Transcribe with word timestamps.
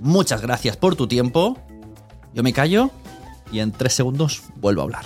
Muchas 0.00 0.42
gracias 0.42 0.76
por 0.76 0.96
tu 0.96 1.08
tiempo. 1.08 1.58
Yo 2.34 2.42
me 2.42 2.52
callo 2.52 2.90
y 3.50 3.60
en 3.60 3.72
tres 3.72 3.94
segundos 3.94 4.42
vuelvo 4.56 4.82
a 4.82 4.84
hablar. 4.84 5.04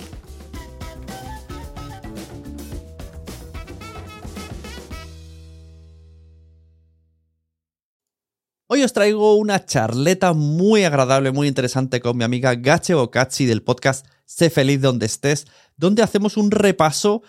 Hoy 8.73 8.83
os 8.83 8.93
traigo 8.93 9.35
una 9.35 9.65
charleta 9.65 10.31
muy 10.31 10.85
agradable, 10.85 11.31
muy 11.31 11.49
interesante 11.49 11.99
con 11.99 12.15
mi 12.15 12.23
amiga 12.23 12.55
Gache 12.55 12.93
Bocacci 12.93 13.45
del 13.45 13.63
podcast 13.63 14.05
Sé 14.25 14.49
feliz 14.49 14.79
donde 14.79 15.07
estés, 15.07 15.45
donde 15.75 16.03
hacemos 16.03 16.37
un 16.37 16.51
repaso 16.51 17.21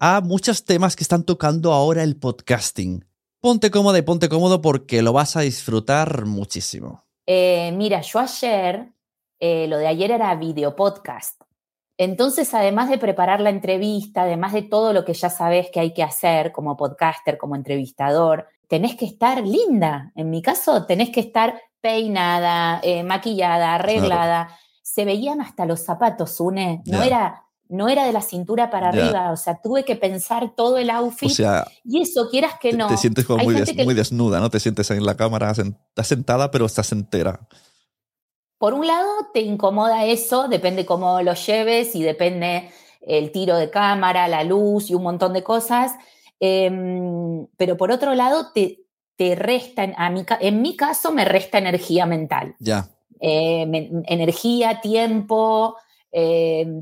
a 0.00 0.20
muchos 0.20 0.64
temas 0.64 0.96
que 0.96 1.04
están 1.04 1.22
tocando 1.22 1.72
ahora 1.72 2.02
el 2.02 2.16
podcasting. 2.16 3.04
Ponte 3.40 3.70
cómodo 3.70 3.96
y 3.96 4.02
ponte 4.02 4.28
cómodo 4.28 4.60
porque 4.60 5.00
lo 5.02 5.12
vas 5.12 5.36
a 5.36 5.42
disfrutar 5.42 6.26
muchísimo. 6.26 7.07
Eh, 7.30 7.72
mira, 7.72 8.00
yo 8.00 8.20
ayer, 8.20 8.90
eh, 9.38 9.66
lo 9.68 9.76
de 9.76 9.86
ayer 9.86 10.12
era 10.12 10.34
video 10.34 10.74
podcast. 10.74 11.38
Entonces, 11.98 12.54
además 12.54 12.88
de 12.88 12.96
preparar 12.96 13.42
la 13.42 13.50
entrevista, 13.50 14.22
además 14.22 14.54
de 14.54 14.62
todo 14.62 14.94
lo 14.94 15.04
que 15.04 15.12
ya 15.12 15.28
sabes 15.28 15.68
que 15.70 15.78
hay 15.78 15.92
que 15.92 16.02
hacer 16.02 16.52
como 16.52 16.74
podcaster, 16.74 17.36
como 17.36 17.54
entrevistador, 17.54 18.48
tenés 18.66 18.96
que 18.96 19.04
estar 19.04 19.46
linda. 19.46 20.10
En 20.14 20.30
mi 20.30 20.40
caso, 20.40 20.86
tenés 20.86 21.10
que 21.10 21.20
estar 21.20 21.60
peinada, 21.82 22.80
eh, 22.82 23.02
maquillada, 23.02 23.74
arreglada. 23.74 24.58
Se 24.80 25.04
veían 25.04 25.42
hasta 25.42 25.66
los 25.66 25.84
zapatos, 25.84 26.40
Une. 26.40 26.82
No, 26.86 27.02
era, 27.02 27.44
no 27.68 27.88
era 27.88 28.06
de 28.06 28.12
la 28.12 28.22
cintura 28.22 28.70
para 28.70 28.88
arriba. 28.88 29.30
O 29.32 29.36
sea, 29.36 29.60
tuve 29.62 29.84
que 29.84 29.96
pensar 29.96 30.54
todo 30.54 30.78
el 30.78 30.90
outfit. 30.90 31.30
y 31.84 32.02
eso, 32.02 32.28
quieras 32.30 32.54
que 32.60 32.72
no. 32.72 32.88
Te, 32.88 32.96
sientes 32.96 33.24
como 33.24 33.44
muy, 33.44 33.54
muy, 33.84 33.94
desnuda, 33.94 34.40
¿no? 34.40 34.50
Te 34.50 34.60
sientes 34.60 34.90
en 34.90 35.04
la 35.04 35.16
cámara, 35.16 35.50
estás 35.50 36.06
sentada, 36.06 36.50
pero 36.50 36.66
estás 36.66 36.92
entera. 36.92 37.40
Por 38.58 38.74
un 38.74 38.86
lado, 38.86 39.08
te 39.32 39.40
incomoda 39.40 40.04
eso, 40.06 40.48
depende 40.48 40.84
cómo 40.84 41.22
lo 41.22 41.34
lleves 41.34 41.94
y 41.94 42.02
depende 42.02 42.70
el 43.02 43.30
tiro 43.30 43.56
de 43.56 43.70
cámara, 43.70 44.26
la 44.26 44.42
luz 44.42 44.90
y 44.90 44.94
un 44.94 45.02
montón 45.02 45.32
de 45.32 45.42
cosas. 45.44 45.92
Em, 46.40 47.46
pero 47.56 47.76
por 47.76 47.92
otro 47.92 48.14
lado, 48.14 48.52
te, 48.52 48.84
te 49.16 49.34
resta, 49.34 49.82
a 49.96 50.12
en 50.40 50.62
mi 50.62 50.76
caso, 50.76 51.12
me 51.12 51.24
resta 51.24 51.58
energía 51.58 52.06
mental. 52.06 52.56
Ya. 52.58 52.88
Eh, 53.20 53.90
energía, 54.06 54.80
tiempo, 54.80 55.76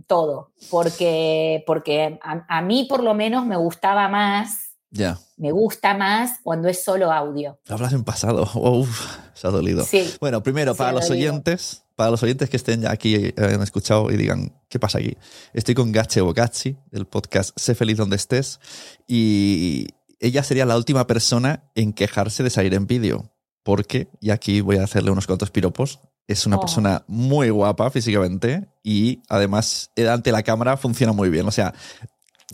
todo. 0.07 0.53
Porque, 0.71 1.65
porque 1.67 2.19
a, 2.23 2.63
mí, 2.63 2.87
por 2.89 3.03
lo 3.03 3.15
menos, 3.15 3.47
me 3.47 3.57
gustaba 3.57 4.09
más. 4.09 4.77
Ya. 4.91 5.19
Me 5.37 5.53
gusta 5.53 5.95
más 5.95 6.39
cuando 6.43 6.69
es 6.69 6.83
solo 6.83 7.13
audio. 7.13 7.59
Hablas 7.69 7.93
en 7.93 8.05
pasado. 8.05 8.49
Uf, 8.55 9.19
se 9.35 9.47
ha 9.47 9.51
dolido. 9.51 9.85
Sí. 9.85 10.15
Bueno, 10.21 10.43
primero, 10.43 10.75
para 10.75 10.93
los 10.93 11.11
oyentes, 11.11 11.85
para 11.97 12.11
los 12.11 12.23
oyentes 12.23 12.49
que 12.49 12.57
estén 12.57 12.83
ya 12.83 12.91
aquí, 12.91 13.15
eh, 13.15 13.35
han 13.37 13.63
escuchado 13.63 14.11
y 14.11 14.17
digan, 14.17 14.53
¿qué 14.69 14.79
pasa 14.79 14.99
aquí? 14.99 15.17
Estoy 15.53 15.75
con 15.75 15.93
Gache 15.93 16.21
Bocacci, 16.21 16.77
del 16.91 17.07
podcast 17.07 17.59
Sé 17.59 17.75
feliz 17.75 17.97
donde 17.97 18.17
estés, 18.17 18.61
y 19.09 19.89
ella 20.21 20.43
sería 20.43 20.67
la 20.67 20.77
última 20.77 21.07
persona 21.07 21.65
en 21.75 21.93
quejarse 21.93 22.43
de 22.43 22.51
salir 22.51 22.75
en 22.75 22.87
vídeo, 22.87 23.33
porque, 23.63 24.09
y 24.21 24.31
aquí 24.31 24.61
voy 24.61 24.77
a 24.77 24.85
hacerle 24.85 25.11
unos 25.11 25.27
cuantos 25.27 25.51
piropos, 25.51 26.01
es 26.29 26.47
una 26.47 26.57
oh. 26.57 26.61
persona 26.61 27.05
muy 27.07 27.51
guapa 27.51 27.91
físicamente 27.91 28.67
y 28.83 29.21
además 29.29 29.91
ante 30.11 30.33
la 30.33 30.43
cámara 30.43 30.77
funciona 30.77 31.13
muy 31.13 31.31
bien. 31.31 31.47
O 31.47 31.51
sea, 31.51 31.75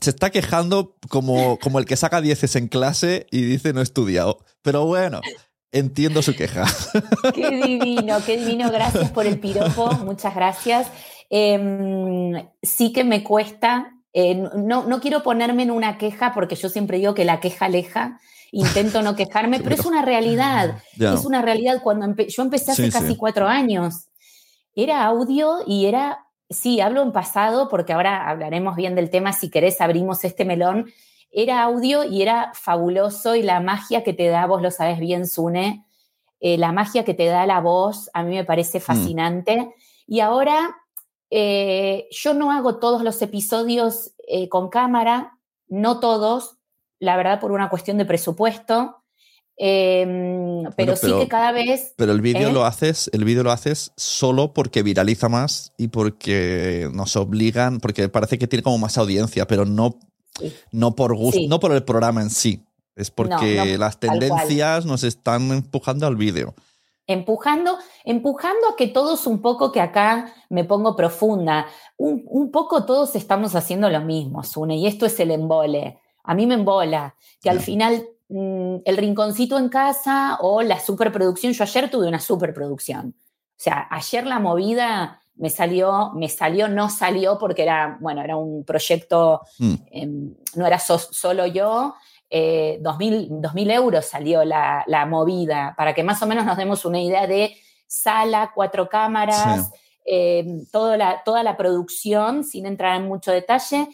se 0.00 0.10
está 0.10 0.30
quejando 0.30 0.96
como, 1.08 1.58
como 1.58 1.78
el 1.78 1.84
que 1.84 1.96
saca 1.96 2.20
dieces 2.20 2.56
en 2.56 2.68
clase 2.68 3.26
y 3.30 3.42
dice 3.42 3.72
no 3.72 3.80
he 3.80 3.84
estudiado. 3.84 4.38
Pero 4.62 4.86
bueno, 4.86 5.20
Entiendo 5.74 6.20
su 6.20 6.36
queja. 6.36 6.66
Qué 7.34 7.50
divino, 7.50 8.18
qué 8.26 8.36
divino. 8.36 8.70
Gracias 8.70 9.10
por 9.10 9.26
el 9.26 9.40
piropo. 9.40 9.90
Muchas 10.04 10.34
gracias. 10.34 10.86
Em, 11.30 12.46
sí 12.62 12.92
que 12.92 13.04
me 13.04 13.24
cuesta. 13.24 13.94
Eh, 14.12 14.34
no, 14.34 14.84
no 14.84 15.00
quiero 15.00 15.22
ponerme 15.22 15.62
en 15.62 15.70
una 15.70 15.96
queja 15.96 16.34
porque 16.34 16.56
yo 16.56 16.68
siempre 16.68 16.98
digo 16.98 17.14
que 17.14 17.24
la 17.24 17.40
queja 17.40 17.64
aleja. 17.64 18.20
Intento 18.52 19.02
no 19.02 19.16
quejarme, 19.16 19.58
pero 19.64 19.74
es 19.74 19.84
una 19.84 20.02
realidad. 20.02 20.78
Es 20.96 21.24
una 21.24 21.42
realidad. 21.42 21.80
Cuando 21.82 22.14
yo 22.22 22.42
empecé 22.42 22.70
hace 22.70 22.90
casi 22.90 23.16
cuatro 23.16 23.48
años, 23.48 24.06
era 24.74 25.04
audio 25.04 25.58
y 25.66 25.86
era, 25.86 26.26
sí, 26.48 26.80
hablo 26.80 27.02
en 27.02 27.10
pasado 27.10 27.68
porque 27.68 27.92
ahora 27.92 28.28
hablaremos 28.28 28.76
bien 28.76 28.94
del 28.94 29.10
tema. 29.10 29.32
Si 29.32 29.50
querés, 29.50 29.80
abrimos 29.80 30.22
este 30.22 30.44
melón 30.44 30.86
era 31.32 31.62
audio 31.62 32.04
y 32.04 32.22
era 32.22 32.52
fabuloso 32.54 33.34
y 33.34 33.42
la 33.42 33.60
magia 33.60 34.04
que 34.04 34.12
te 34.12 34.28
da, 34.28 34.46
vos 34.46 34.60
lo 34.60 34.70
sabes 34.70 35.00
bien, 35.00 35.26
Sune, 35.26 35.86
eh, 36.40 36.58
la 36.58 36.72
magia 36.72 37.04
que 37.04 37.14
te 37.14 37.26
da 37.26 37.46
la 37.46 37.60
voz 37.60 38.10
a 38.12 38.22
mí 38.22 38.34
me 38.34 38.44
parece 38.44 38.78
mm. 38.78 38.82
fascinante. 38.82 39.74
Y 40.06 40.20
ahora 40.20 40.76
eh, 41.30 42.06
yo 42.10 42.34
no 42.34 42.52
hago 42.52 42.78
todos 42.78 43.02
los 43.02 43.20
episodios 43.22 44.12
eh, 44.28 44.48
con 44.50 44.68
cámara, 44.68 45.38
no 45.68 46.00
todos, 46.00 46.58
la 47.02 47.16
verdad 47.16 47.40
por 47.40 47.50
una 47.50 47.68
cuestión 47.68 47.98
de 47.98 48.04
presupuesto. 48.04 49.02
Em, 49.56 50.64
pero, 50.76 50.96
sí 50.96 51.12
que 51.18 51.28
cada 51.28 51.52
vez. 51.52 51.94
Pero 51.96 52.12
el 52.12 52.20
vídeo 52.20 52.52
lo 52.52 52.64
haces, 52.64 53.10
el 53.12 53.24
vídeo 53.24 53.42
lo 53.42 53.50
haces 53.50 53.92
solo 53.96 54.54
porque 54.54 54.82
viraliza 54.82 55.28
más 55.28 55.72
y 55.76 55.88
porque 55.88 56.88
nos 56.94 57.16
obligan, 57.16 57.80
porque 57.80 58.08
parece 58.08 58.38
que 58.38 58.46
tiene 58.46 58.62
como 58.62 58.78
más 58.78 58.96
audiencia, 58.98 59.46
pero 59.46 59.64
no 59.66 59.98
no 60.70 60.94
por 60.94 61.14
gusto, 61.14 61.40
no 61.48 61.60
por 61.60 61.72
el 61.72 61.84
programa 61.84 62.22
en 62.22 62.30
sí. 62.30 62.64
Es 62.94 63.10
porque 63.10 63.76
las 63.78 63.98
tendencias 63.98 64.86
nos 64.86 65.02
están 65.02 65.50
empujando 65.50 66.06
al 66.06 66.16
vídeo. 66.16 66.54
Empujando, 67.06 67.78
empujando 68.04 68.68
a 68.68 68.76
que 68.76 68.86
todos 68.86 69.26
un 69.26 69.42
poco, 69.42 69.72
que 69.72 69.80
acá 69.80 70.32
me 70.50 70.64
pongo 70.64 70.94
profunda, 70.94 71.66
un, 71.96 72.50
poco 72.52 72.84
todos 72.84 73.16
estamos 73.16 73.56
haciendo 73.56 73.90
lo 73.90 74.00
mismo, 74.02 74.44
Sune, 74.44 74.76
y 74.76 74.86
esto 74.86 75.06
es 75.06 75.18
el 75.20 75.32
embole. 75.32 75.98
A 76.24 76.34
mí 76.34 76.46
me 76.46 76.54
embola, 76.54 77.14
que 77.40 77.50
al 77.50 77.60
final 77.60 78.06
mm, 78.28 78.76
el 78.84 78.96
rinconcito 78.96 79.58
en 79.58 79.68
casa 79.68 80.38
o 80.40 80.62
la 80.62 80.80
superproducción, 80.80 81.52
yo 81.52 81.64
ayer 81.64 81.90
tuve 81.90 82.08
una 82.08 82.20
superproducción. 82.20 83.14
O 83.16 83.64
sea, 83.64 83.86
ayer 83.90 84.26
la 84.26 84.38
movida 84.38 85.22
me 85.36 85.50
salió, 85.50 86.12
me 86.14 86.28
salió, 86.28 86.68
no 86.68 86.88
salió 86.88 87.38
porque 87.38 87.62
era, 87.62 87.96
bueno, 88.00 88.22
era 88.22 88.36
un 88.36 88.64
proyecto, 88.64 89.40
mm. 89.58 89.74
em, 89.90 90.34
no 90.56 90.66
era 90.66 90.78
solo 90.78 91.46
yo, 91.46 91.94
eh, 92.34 92.78
2.000 92.80 93.72
euros 93.72 94.06
salió 94.06 94.44
la, 94.44 95.06
movida, 95.08 95.74
para 95.76 95.94
que 95.94 96.02
más 96.02 96.22
o 96.22 96.26
menos 96.26 96.44
nos 96.46 96.56
demos 96.56 96.84
una 96.84 97.00
idea 97.00 97.26
de 97.26 97.54
sala, 97.86 98.52
cuatro 98.54 98.88
cámaras, 98.88 99.70
em, 100.04 100.64
toda, 100.72 100.96
la, 100.96 101.22
toda 101.24 101.42
la 101.42 101.56
producción, 101.56 102.42
sin 102.42 102.64
entrar 102.66 102.96
en 102.96 103.06
mucho 103.06 103.32
detalle, 103.32 103.88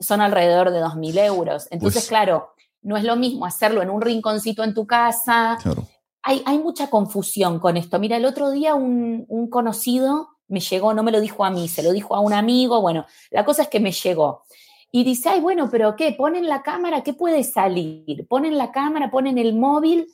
son 0.00 0.20
alrededor 0.20 0.70
de 0.70 0.80
2.000 0.80 1.24
euros. 1.24 1.68
Entonces, 1.70 2.06
claro, 2.08 2.54
no 2.82 2.96
es 2.96 3.04
lo 3.04 3.16
mismo 3.16 3.46
hacerlo 3.46 3.82
en 3.82 3.90
un 3.90 4.00
rinconcito 4.00 4.64
en 4.64 4.74
tu 4.74 4.86
casa. 4.86 5.58
Hay, 6.22 6.42
hay, 6.46 6.58
mucha 6.58 6.90
confusión 6.90 7.58
con 7.58 7.76
esto. 7.76 7.98
Mira, 7.98 8.16
el 8.16 8.24
otro 8.24 8.50
día 8.50 8.74
un, 8.74 9.24
un 9.28 9.48
conocido 9.48 10.28
me 10.48 10.60
llegó, 10.60 10.94
no 10.94 11.02
me 11.02 11.12
lo 11.12 11.20
dijo 11.20 11.44
a 11.44 11.50
mí, 11.50 11.68
se 11.68 11.82
lo 11.82 11.92
dijo 11.92 12.14
a 12.14 12.20
un 12.20 12.32
amigo, 12.32 12.80
bueno, 12.80 13.06
la 13.30 13.44
cosa 13.44 13.62
es 13.62 13.68
que 13.68 13.80
me 13.80 13.92
llegó. 13.92 14.44
Y 14.90 15.04
dice, 15.04 15.28
ay, 15.28 15.40
bueno, 15.40 15.68
pero 15.70 15.94
¿qué? 15.96 16.12
Ponen 16.12 16.48
la 16.48 16.62
cámara, 16.62 17.02
¿qué 17.02 17.12
puede 17.12 17.44
salir? 17.44 18.26
Ponen 18.26 18.56
la 18.56 18.72
cámara, 18.72 19.10
ponen 19.10 19.36
el 19.36 19.54
móvil. 19.54 20.08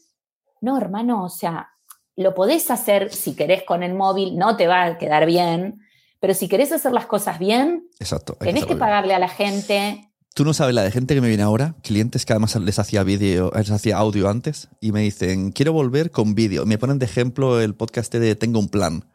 No, 0.61 0.76
hermano, 0.76 1.25
o 1.25 1.29
sea, 1.29 1.70
lo 2.17 2.35
podés 2.35 2.70
hacer 2.70 3.12
si 3.12 3.37
querés 3.37 3.62
con 3.62 3.82
el 3.82 3.94
móvil, 3.94 4.37
no 4.37 4.56
te 4.56 4.67
va 4.67 4.85
a 4.85 4.99
quedar 4.99 5.26
bien, 5.26 5.81
pero 6.25 6.32
si 6.32 6.49
querés 6.49 6.73
hacer 6.73 6.93
las 6.93 7.05
cosas 7.05 7.38
bien, 7.38 7.87
Exacto, 7.99 8.32
tenés 8.41 8.65
que, 8.65 8.76
pagarle 8.76 9.12
a 9.12 9.19
la 9.19 9.29
gente. 9.29 10.11
Tú 10.32 10.47
no 10.47 10.55
sabes 10.55 10.75
la 10.75 10.82
de 10.82 10.91
gente 10.91 11.15
que 11.15 11.21
me 11.21 11.29
viene 11.29 11.43
ahora, 11.43 11.75
clientes 11.82 12.25
que 12.25 12.32
además 12.32 12.56
les 12.56 12.79
hacía 12.79 13.03
vídeo, 13.03 13.53
les 13.55 13.71
hacía 13.71 13.99
audio 13.99 14.31
antes, 14.31 14.71
y 14.81 14.93
me 14.93 15.03
dicen, 15.03 15.53
quiero 15.53 15.75
volver 15.75 16.11
con 16.11 16.35
vídeo. 16.35 16.65
Me 16.65 16.79
ponen 16.79 16.99
de 16.99 17.05
ejemplo 17.05 17.61
el 17.61 17.75
podcast 17.75 18.11
de 18.15 18.37
Tengo 18.37 18.59
un 18.59 18.71
plan. 18.71 19.12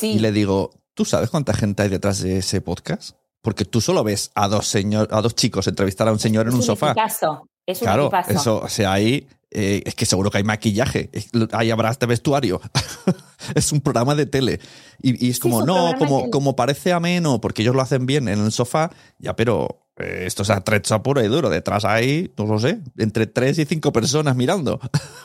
Y 0.00 0.20
le 0.20 0.30
digo, 0.30 0.70
¿tú 0.94 1.04
sabes 1.04 1.30
cuánta 1.30 1.52
gente 1.52 1.82
hay 1.82 1.88
detrás 1.88 2.20
de 2.20 2.38
ese 2.38 2.60
podcast? 2.60 3.16
Porque 3.42 3.64
tú 3.64 3.80
solo 3.80 4.04
ves 4.04 4.30
a 4.36 4.46
dos, 4.46 4.68
señor, 4.68 5.08
a 5.10 5.22
dos 5.22 5.34
chicos 5.34 5.66
entrevistar 5.66 6.06
a 6.06 6.12
un 6.12 6.20
señor 6.20 6.46
en 6.46 6.54
un 6.54 6.62
sofá. 6.62 6.94
Caso. 6.94 7.48
Es 7.66 7.80
un 7.80 7.86
claro, 7.86 8.08
eso, 8.28 8.60
o 8.62 8.68
sea, 8.68 8.92
ahí 8.92 9.26
eh, 9.58 9.82
es 9.86 9.94
que 9.94 10.04
seguro 10.04 10.30
que 10.30 10.36
hay 10.36 10.44
maquillaje, 10.44 11.08
ahí 11.52 11.70
habrá 11.70 11.90
este 11.90 12.04
vestuario. 12.04 12.60
es 13.54 13.72
un 13.72 13.80
programa 13.80 14.14
de 14.14 14.26
tele. 14.26 14.60
Y, 15.00 15.30
es 15.30 15.40
como, 15.40 15.64
no, 15.64 15.94
como, 15.98 16.30
como 16.30 16.54
parece 16.54 16.92
ameno, 16.92 17.40
porque 17.40 17.62
ellos 17.62 17.74
lo 17.74 17.80
hacen 17.80 18.04
bien 18.04 18.28
en 18.28 18.44
el 18.44 18.52
sofá, 18.52 18.90
ya, 19.18 19.34
pero 19.34 19.88
eh, 19.96 20.24
esto 20.26 20.42
es 20.42 20.50
atrecho 20.50 21.02
puro 21.02 21.24
y 21.24 21.28
duro. 21.28 21.48
Detrás 21.48 21.86
hay, 21.86 22.34
no 22.36 22.44
lo 22.44 22.58
sé, 22.58 22.80
entre 22.98 23.26
tres 23.26 23.58
y 23.58 23.64
cinco 23.64 23.94
personas 23.94 24.36
mirando. 24.36 24.78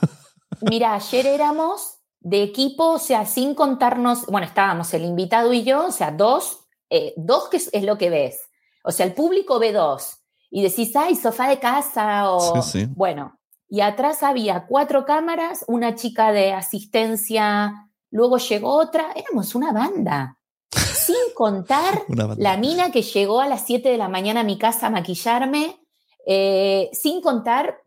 Mira, 0.62 0.94
ayer 0.96 1.26
éramos 1.26 1.98
de 2.22 2.42
equipo, 2.42 2.92
o 2.92 3.00
sea, 3.00 3.26
sin 3.26 3.54
contarnos, 3.54 4.28
bueno, 4.28 4.48
estábamos 4.48 4.94
el 4.94 5.04
invitado 5.04 5.52
y 5.52 5.66
yo, 5.66 5.88
o 5.88 5.92
sea, 5.92 6.12
dos, 6.12 6.60
eh, 6.90 7.14
dos 7.18 7.50
que 7.50 7.58
es, 7.58 7.84
lo 7.84 7.98
que 7.98 8.10
ves. 8.10 8.40
O 8.86 8.94
sea, 8.94 9.06
el 9.06 9.14
público 9.14 9.60
ve 9.60 9.74
dos. 9.74 10.20
Y 10.50 10.64
decís, 10.64 10.96
ay, 10.96 11.18
sofá 11.18 11.50
de 11.50 11.60
casa 11.60 12.32
o... 12.32 12.62
Sí, 12.62 12.80
sí. 12.80 12.88
Bueno, 12.96 13.41
y 13.72 13.80
atrás 13.80 14.22
había 14.22 14.66
cuatro 14.68 15.06
cámaras, 15.06 15.64
una 15.66 15.96
chica 15.96 16.34
de 16.34 16.52
asistencia, 16.52 17.90
luego 18.10 18.38
llegó 18.38 18.76
otra, 18.78 19.14
éramos 19.16 19.56
una 19.56 19.72
banda. 19.72 20.38
Sin 20.76 21.16
contar 21.34 22.04
la 22.36 22.58
mina 22.58 22.92
que 22.92 23.02
llegó 23.02 23.40
a 23.40 23.48
las 23.48 23.66
7 23.66 23.88
de 23.88 23.98
la 23.98 24.10
mañana 24.10 24.42
a 24.42 24.44
mi 24.44 24.58
casa 24.58 24.88
a 24.88 24.90
maquillarme, 24.90 25.80
eh, 26.28 26.90
sin 26.92 27.22
contar 27.22 27.82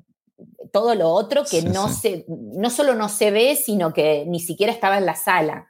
todo 0.73 0.95
lo 0.95 1.11
otro 1.11 1.45
que 1.45 1.63
no, 1.63 1.89
Se, 1.89 2.25
no 2.29 2.71
solo 2.71 2.95
no 2.95 3.11
se 3.11 3.31
ve, 3.31 3.55
sino 3.55 3.93
que 3.93 4.25
ni 4.27 4.41
siquiera 4.41 4.73
estaba 4.73 4.97
en 4.97 5.07
la 5.07 5.15
sala. 5.15 5.69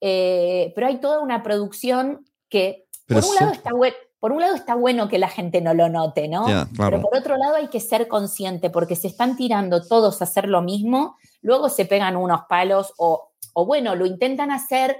Eh, 0.00 0.72
pero 0.74 0.88
hay 0.88 1.00
toda 1.00 1.20
una 1.20 1.44
producción 1.44 2.28
que, 2.48 2.86
por 3.06 3.24
un 3.24 3.34
lado, 3.36 3.52
está 3.52 3.72
bueno 3.72 3.96
por 4.24 4.32
un 4.32 4.40
lado 4.40 4.54
está 4.54 4.74
bueno 4.74 5.06
que 5.06 5.18
la 5.18 5.28
gente 5.28 5.60
no 5.60 5.74
lo 5.74 5.90
note, 5.90 6.28
¿no? 6.28 6.46
Pero 6.78 7.02
por 7.02 7.14
otro 7.14 7.36
lado 7.36 7.56
hay 7.56 7.68
que 7.68 7.78
ser 7.78 8.08
consciente 8.08 8.70
porque 8.70 8.96
se 8.96 9.06
están 9.06 9.36
tirando 9.36 9.86
todos 9.86 10.22
a 10.22 10.24
hacer 10.24 10.48
lo 10.48 10.62
mismo, 10.62 11.18
luego 11.42 11.68
se 11.68 11.84
pegan 11.84 12.16
unos 12.16 12.40
palos 12.48 12.94
o, 12.96 13.32
bueno, 13.66 13.94
lo 13.94 14.06
intentan 14.06 14.50
hacer 14.50 14.96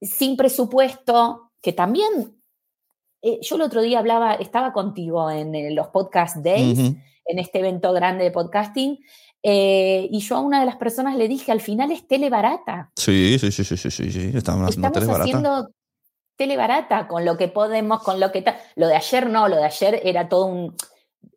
sin 0.00 0.36
presupuesto, 0.36 1.52
que 1.62 1.72
también, 1.72 2.36
eh, 3.22 3.38
yo 3.42 3.54
el 3.54 3.62
otro 3.62 3.80
día 3.80 4.00
hablaba, 4.00 4.34
estaba 4.34 4.72
contigo 4.72 5.30
en, 5.30 5.76
los 5.76 5.86
podcast 5.90 6.38
days, 6.38 6.80
en 6.80 7.38
este 7.38 7.60
evento 7.60 7.92
grande 7.92 8.24
de 8.24 8.32
podcasting, 8.32 8.98
eh, 9.44 10.08
y 10.10 10.18
yo 10.18 10.34
a 10.34 10.40
una 10.40 10.58
de 10.58 10.66
las 10.66 10.78
personas 10.78 11.14
le 11.14 11.28
dije, 11.28 11.52
al 11.52 11.60
final 11.60 11.92
es 11.92 12.08
tele 12.08 12.28
barata. 12.28 12.90
Sí, 12.96 13.38
sí, 13.38 13.52
sí, 13.52 13.62
sí, 13.62 13.76
sí, 13.76 14.10
sí, 14.10 14.32
estamos 14.34 14.68
haciendo 14.68 14.90
tele 14.90 15.06
barata. 15.06 15.22
Haciendo 15.22 15.68
tele 16.42 16.56
barata 16.56 17.06
con 17.06 17.24
lo 17.24 17.36
que 17.36 17.46
podemos, 17.46 18.02
con 18.02 18.18
lo 18.18 18.32
que... 18.32 18.44
Lo 18.74 18.88
de 18.88 18.96
ayer 18.96 19.30
no, 19.30 19.46
lo 19.46 19.56
de 19.56 19.64
ayer 19.64 20.00
era 20.02 20.28
todo 20.28 20.46
un... 20.46 20.76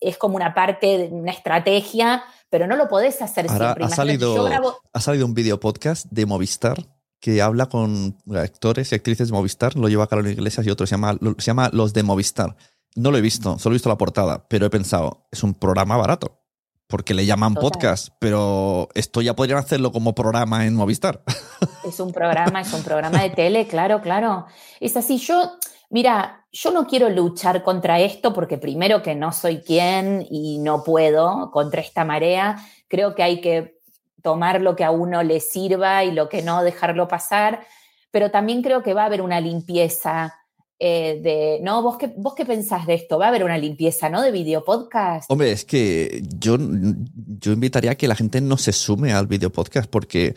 Es 0.02 0.18
como 0.18 0.36
una 0.36 0.56
parte, 0.56 1.10
una 1.12 1.32
estrategia, 1.32 2.24
pero 2.50 2.66
no 2.66 2.76
lo 2.76 2.88
podés 2.88 3.22
hacer 3.22 3.48
siempre. 3.48 3.86
Ha 3.86 3.90
salido, 3.90 4.80
ha 4.92 5.00
salido 5.00 5.28
un 5.28 5.36
video 5.36 5.60
podcast 5.60 6.08
de 6.10 6.26
Movistar 6.26 6.78
que 7.20 7.42
habla 7.42 7.68
con 7.68 8.18
actores 8.36 8.92
y 8.92 8.96
actrices 8.96 9.28
de 9.28 9.34
Movistar, 9.34 9.76
lo 9.76 9.90
lleva 9.90 10.08
Carolina 10.08 10.34
Iglesias 10.34 10.66
y 10.66 10.72
otro, 10.72 10.88
se 10.88 10.92
llama, 10.92 11.18
se 11.38 11.46
llama 11.46 11.70
Los 11.72 11.94
de 11.94 12.04
Movistar. 12.04 12.56
No 12.96 13.12
lo 13.12 13.18
he 13.18 13.22
visto, 13.22 13.60
solo 13.60 13.74
he 13.74 13.78
visto 13.78 13.90
la 13.90 13.98
portada, 13.98 14.48
pero 14.48 14.66
he 14.66 14.70
pensado, 14.70 15.28
es 15.32 15.44
un 15.44 15.54
programa 15.54 15.98
barato 15.98 16.45
porque 16.96 17.14
le 17.14 17.26
llaman 17.26 17.56
podcast, 17.56 18.08
pero 18.20 18.88
esto 18.94 19.22
ya 19.22 19.36
podrían 19.36 19.60
hacerlo 19.60 19.92
como 19.92 20.16
programa 20.16 20.66
en 20.66 20.76
Movistar. 20.76 21.22
Es 21.86 22.00
un 22.00 22.14
programa, 22.14 22.62
es 22.62 22.72
un 22.72 22.84
programa 22.84 23.22
de 23.22 23.32
tele, 23.32 23.68
claro, 23.68 24.00
claro. 24.00 24.46
Es 24.80 24.96
así, 24.96 25.18
yo, 25.18 25.58
mira, 25.90 26.46
yo 26.54 26.72
no 26.72 26.88
quiero 26.88 27.10
luchar 27.10 27.64
contra 27.64 28.00
esto 28.00 28.34
porque 28.34 28.58
primero 28.58 29.04
que 29.04 29.14
no 29.14 29.34
soy 29.34 29.58
quien 29.60 30.26
y 30.32 30.60
no 30.60 30.86
puedo 30.86 31.52
contra 31.52 31.82
esta 31.82 32.06
marea, 32.06 32.66
creo 32.88 33.14
que 33.14 33.24
hay 33.24 33.42
que 33.42 33.82
tomar 34.24 34.62
lo 34.62 34.78
que 34.78 34.86
a 34.86 34.92
uno 34.92 35.22
le 35.22 35.42
sirva 35.42 36.06
y 36.06 36.12
lo 36.12 36.30
que 36.30 36.44
no 36.44 36.64
dejarlo 36.64 37.10
pasar, 37.10 37.68
pero 38.10 38.32
también 38.32 38.62
creo 38.62 38.84
que 38.84 38.94
va 38.94 39.02
a 39.02 39.08
haber 39.08 39.22
una 39.22 39.42
limpieza 39.42 40.34
eh, 40.78 41.20
de, 41.24 41.60
¿no? 41.62 41.82
¿Vos 41.82 41.98
qué, 41.98 42.14
¿Vos 42.18 42.36
qué 42.36 42.46
pensás 42.46 42.86
de 42.86 42.96
esto? 42.96 43.18
¿Va 43.18 43.26
a 43.26 43.30
haber 43.30 43.44
una 43.44 43.58
limpieza, 43.58 44.10
¿no? 44.10 44.22
De 44.22 44.32
video 44.32 44.66
podcast. 44.66 45.32
Hombre, 45.32 45.52
es 45.52 45.64
que 45.64 46.22
yo, 46.38 46.58
yo 46.60 47.54
invitaría 47.54 47.92
a 47.92 47.96
que 47.96 48.08
la 48.10 48.16
gente 48.16 48.42
no 48.42 48.58
se 48.58 48.74
sume 48.74 49.14
al 49.14 49.28
video 49.28 49.52
podcast 49.52 49.90
porque 49.90 50.36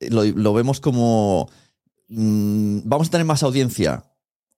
lo, 0.00 0.52
vemos 0.52 0.80
como 0.80 1.48
mm, 2.08 2.80
vamos 2.84 3.08
a 3.08 3.10
tener 3.12 3.26
más 3.26 3.42
audiencia 3.42 4.04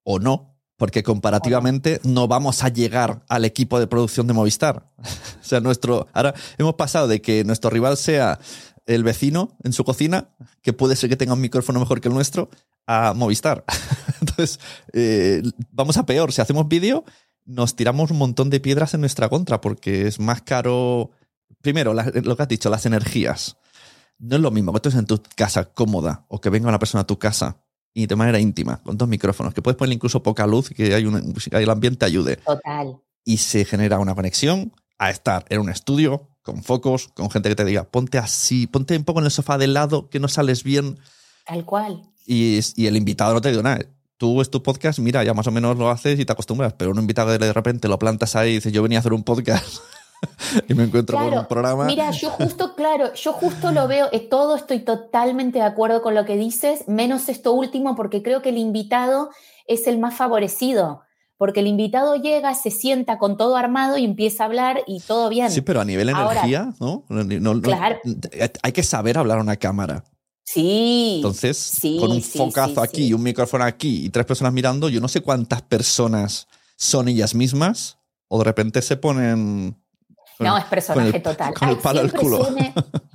o 0.03 0.19
no, 0.19 0.57
porque 0.77 1.03
comparativamente 1.03 2.01
no 2.05 2.27
vamos 2.27 2.65
a 2.65 2.69
llegar 2.69 3.25
al 3.29 3.45
equipo 3.45 3.79
de 3.79 3.87
producción 3.87 4.27
de 4.27 4.33
Movistar. 4.33 4.91
o 4.99 5.45
sea, 5.45 5.61
nuestro, 5.61 6.09
ahora 6.15 6.35
hemos 6.57 6.75
pasado 6.75 7.07
de 7.07 7.21
que 7.21 7.45
nuestro 7.45 7.71
rival 7.71 7.97
sea 7.97 8.39
el 8.87 9.05
vecino 9.05 9.57
en 9.63 9.73
su 9.73 9.85
cocina, 9.85 10.31
que 10.63 10.73
puede 10.73 10.97
ser 10.97 11.09
que 11.09 11.17
tenga 11.17 11.35
un 11.35 11.41
micrófono 11.41 11.81
mejor 11.81 12.01
que 12.01 12.09
el 12.09 12.15
nuestro, 12.15 12.49
a 12.87 13.15
Movistar. 13.15 13.65
Entonces, 14.21 14.61
eh, 14.93 15.43
vamos 15.71 15.97
a 15.97 16.07
peor. 16.07 16.33
Si 16.33 16.41
hacemos 16.41 16.69
vídeo, 16.69 17.05
nos 17.45 17.77
tiramos 17.77 18.11
un 18.11 18.19
montón 18.19 18.51
de 18.51 18.61
piedras 18.61 18.95
en 18.95 19.01
nuestra 19.01 19.29
contra 19.29 19.61
porque 19.61 20.07
es 20.07 20.21
más 20.21 20.43
caro. 20.43 21.11
Primero, 21.61 21.95
lo 21.95 22.37
que 22.37 22.43
has 22.43 22.49
dicho, 22.49 22.71
las 22.71 22.87
energías. 22.87 23.57
No 24.19 24.37
es 24.37 24.43
lo 24.43 24.51
mismo 24.51 24.73
que 24.73 24.79
estés 24.79 24.95
en 24.95 25.07
tu 25.07 25.21
casa 25.37 25.73
cómoda 25.73 26.25
o 26.29 26.41
que 26.41 26.51
venga 26.51 26.69
una 26.69 26.79
persona 26.79 27.03
a 27.03 27.07
tu 27.07 27.19
casa 27.19 27.59
y 27.95 28.07
de 28.07 28.17
manera 28.17 28.39
íntima, 28.39 28.79
con 28.83 28.97
dos 28.97 29.09
micrófonos, 29.09 29.53
que 29.53 29.63
puedes 29.63 29.77
poner 29.77 29.95
incluso 29.95 30.23
poca 30.23 30.47
luz 30.47 30.71
y 30.71 30.75
que 30.75 30.95
hay 30.95 31.05
un, 31.05 31.35
el 31.51 31.71
ambiente 31.71 32.07
ayude. 32.07 32.37
Total. 32.37 32.97
Y 33.25 33.37
se 33.39 33.65
genera 33.65 33.99
una 33.99 34.15
conexión 34.15 34.73
a 34.99 35.11
estar 35.11 35.45
en 35.49 35.61
un 35.61 35.69
estudio 35.69 36.29
con 36.43 36.63
focos, 36.63 37.09
con 37.09 37.31
gente 37.31 37.49
que 37.49 37.55
te 37.55 37.65
diga, 37.65 37.85
ponte 37.85 38.19
así, 38.19 38.67
ponte 38.67 38.97
un 38.97 39.05
poco 39.05 39.21
en 39.21 39.27
el 39.27 39.31
sofá 39.31 39.59
de 39.59 39.69
lado, 39.69 40.09
que 40.09 40.21
no 40.21 40.29
sales 40.29 40.65
bien. 40.65 40.99
Tal 41.47 41.65
cual. 41.65 42.12
Y, 42.27 42.61
y 42.77 42.87
el 42.87 42.97
invitado 42.97 43.35
no 43.35 43.41
te 43.41 43.51
dice 43.51 43.63
nada. 43.63 43.81
Tú 44.17 44.41
es 44.41 44.51
tu 44.51 44.63
podcast, 44.63 45.01
mira, 45.01 45.25
ya 45.25 45.35
más 45.35 45.47
o 45.47 45.51
menos 45.51 45.77
lo 45.77 45.91
haces 45.91 46.19
y 46.21 46.25
te 46.25 46.33
acostumbras, 46.33 46.75
pero 46.75 46.93
un 46.93 46.99
invitado 46.99 47.37
de 47.37 47.53
repente 47.53 47.89
lo 47.89 47.99
plantas 47.99 48.37
ahí 48.37 48.51
y 48.51 48.55
dices, 48.55 48.73
yo 48.73 48.83
venía 48.83 48.99
a 48.99 49.01
hacer 49.01 49.13
un 49.13 49.25
podcast. 49.25 49.79
y 50.69 50.75
me 50.75 50.85
encuentro 50.85 51.19
con 51.19 51.33
un 51.33 51.47
programa. 51.47 51.85
Mira, 51.85 52.11
yo 52.11 52.31
justo, 52.31 52.75
claro, 52.75 53.13
yo 53.15 53.33
justo 53.33 53.73
lo 53.73 53.89
veo, 53.89 54.09
eh, 54.13 54.21
todo 54.21 54.57
estoy 54.57 54.81
totalmente 54.81 55.59
de 55.59 55.65
acuerdo 55.65 56.03
con 56.03 56.15
lo 56.15 56.25
que 56.25 56.37
dices, 56.37 56.87
menos 56.87 57.29
esto 57.29 57.53
último, 57.53 57.97
porque 57.97 58.23
creo 58.23 58.43
que 58.43 58.51
el 58.51 58.59
invitado 58.59 59.31
es 59.67 59.87
el 59.87 59.99
más 59.99 60.15
favorecido. 60.15 61.03
Porque 61.39 61.59
el 61.59 61.67
invitado 61.67 62.15
llega, 62.15 62.55
se 62.55 62.71
sienta 62.71 63.19
con 63.19 63.37
todo 63.37 63.57
armado 63.57 63.99
y 63.99 64.05
empieza 64.05 64.45
a 64.45 64.47
hablar 64.47 64.83
y 64.87 65.01
todo 65.01 65.29
bien. 65.29 65.51
Sí, 65.51 65.61
pero 65.61 65.81
a 65.81 65.85
nivel 65.85 66.09
energía, 66.09 66.73
¿no? 66.79 67.05
claro. 67.61 67.99
Hay 68.63 68.71
que 68.71 68.85
saber 68.85 69.19
hablar 69.19 69.39
a 69.39 69.41
una 69.41 69.57
cámara. 69.57 70.05
Sí. 70.45 71.15
Entonces, 71.17 71.79
con 72.01 72.13
un 72.13 72.23
focazo 72.23 72.83
aquí 72.83 73.07
y 73.07 73.13
un 73.13 73.23
micrófono 73.23 73.65
aquí 73.65 74.07
y 74.07 74.11
tres 74.11 74.27
personas 74.27 74.53
mirando, 74.53 74.89
yo 74.89 75.01
no 75.01 75.09
sé 75.09 75.21
cuántas 75.21 75.63
personas 75.63 76.49
son 76.77 77.09
ellas 77.09 77.35
mismas 77.35 77.99
o 78.29 78.39
de 78.39 78.45
repente 78.45 78.83
se 78.83 78.97
ponen 78.97 79.77
no, 80.39 80.59
es 80.59 80.65
personaje 80.65 81.21
total. 81.21 81.55
Con 81.55 81.69
el 81.69 81.79
palo 81.83 82.01
al 82.01 82.13
culo. 82.13 82.47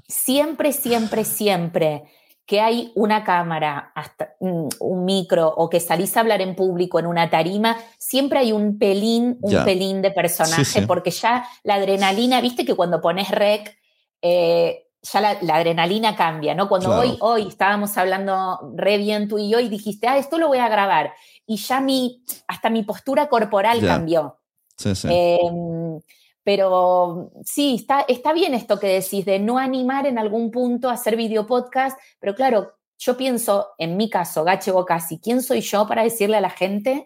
siempre, 0.08 0.72
siempre, 0.74 1.26
siempre 1.26 2.04
que 2.46 2.62
hay 2.62 2.94
una 2.96 3.26
cámara, 3.26 3.92
hasta 3.94 4.36
un 4.40 5.04
micro 5.04 5.50
o 5.50 5.70
que 5.70 5.82
salís 5.82 6.16
a 6.16 6.22
hablar 6.22 6.40
en 6.42 6.56
público 6.56 6.98
en 6.98 7.06
una 7.06 7.30
tarima, 7.30 7.76
siempre 7.98 8.40
hay 8.40 8.54
un 8.54 8.80
pelín, 8.80 9.38
un 9.42 9.66
pelín 9.66 10.02
de 10.02 10.12
personaje, 10.12 10.84
porque 10.84 11.12
ya 11.12 11.46
la 11.64 11.76
adrenalina, 11.76 12.40
viste 12.40 12.64
que 12.64 12.74
cuando 12.74 13.02
pones 13.02 13.30
rec, 13.32 13.78
eh, 14.22 14.87
ya 15.02 15.22
la, 15.22 15.56
adrenalina 15.56 16.16
cambia, 16.16 16.56
¿no? 16.56 16.68
Cuando 16.68 16.98
hoy, 16.98 17.18
hoy 17.22 17.48
estábamos 17.48 17.98
hablando 17.98 18.74
re 18.76 18.98
bien 18.98 19.28
tú 19.28 19.38
y 19.38 19.50
yo 19.50 19.60
y 19.60 19.70
dijiste, 19.70 20.08
ah, 20.08 20.18
esto 20.18 20.38
lo 20.38 20.48
voy 20.48 20.58
a 20.58 20.70
grabar, 20.70 21.14
y 21.46 21.58
ya 21.58 21.80
mi, 21.80 22.24
hasta 22.48 22.70
mi 22.70 22.84
postura 22.84 23.30
corporal 23.30 23.80
cambió. 23.82 24.40
Sí, 24.76 24.96
sí. 24.96 25.08
Em, 25.10 26.00
pero 26.44 27.32
sí, 27.44 27.76
está, 27.76 28.06
está 28.08 28.32
bien 28.32 28.54
esto 28.54 28.80
que 28.80 28.88
decís 28.88 29.26
de 29.26 29.40
no 29.40 29.58
animar 29.58 30.06
en 30.08 30.18
algún 30.18 30.52
punto 30.52 30.90
a 30.90 30.94
hacer 30.94 31.16
video 31.16 31.46
podcast, 31.46 32.00
pero 32.20 32.36
claro, 32.36 32.78
yo 32.98 33.18
pienso, 33.18 33.68
en 33.78 33.98
mi 33.98 34.10
caso, 34.10 34.44
Gache 34.44 34.72
Bocasi, 34.72 35.20
¿quién 35.20 35.44
soy 35.44 35.62
yo 35.62 35.88
para 35.88 36.04
decirle 36.04 36.38
a 36.38 36.42
la 36.42 36.50
gente 36.50 37.06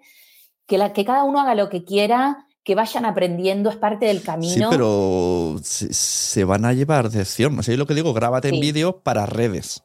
que, 0.67 0.77
la, 0.77 0.93
que 0.93 1.05
cada 1.05 1.23
uno 1.23 1.41
haga 1.41 1.55
lo 1.55 1.69
que 1.69 1.83
quiera, 1.83 2.47
que 2.71 2.75
vayan 2.75 3.03
aprendiendo, 3.03 3.69
es 3.69 3.75
parte 3.75 4.05
del 4.05 4.21
camino? 4.21 4.53
Sí, 4.53 4.63
pero 4.69 5.59
se, 5.61 6.43
van 6.45 6.63
a 6.63 6.71
llevar 6.71 7.09
de 7.09 7.19
acción. 7.19 7.59
O 7.59 7.63
sea, 7.63 7.73
yo 7.73 7.77
lo 7.77 7.85
que 7.85 7.93
digo, 7.93 8.13
grábate 8.13 8.47
en 8.47 8.61
vídeo 8.61 9.01
para 9.01 9.25
redes. 9.25 9.83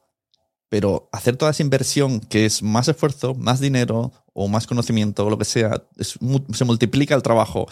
Pero 0.69 1.09
hacer 1.11 1.37
toda 1.37 1.51
esa 1.51 1.65
inversión 1.65 2.21
que 2.21 2.45
es 2.45 2.63
más 2.63 2.87
esfuerzo, 2.87 3.35
más 3.35 3.59
dinero 3.59 4.13
o 4.33 4.47
más 4.47 4.69
conocimiento 4.69 5.27
o 5.27 5.31
lo 5.31 5.37
que 5.37 5.45
sea, 5.45 5.83
se 5.99 6.65
multiplica 6.65 7.17
el 7.17 7.25
trabajo 7.25 7.67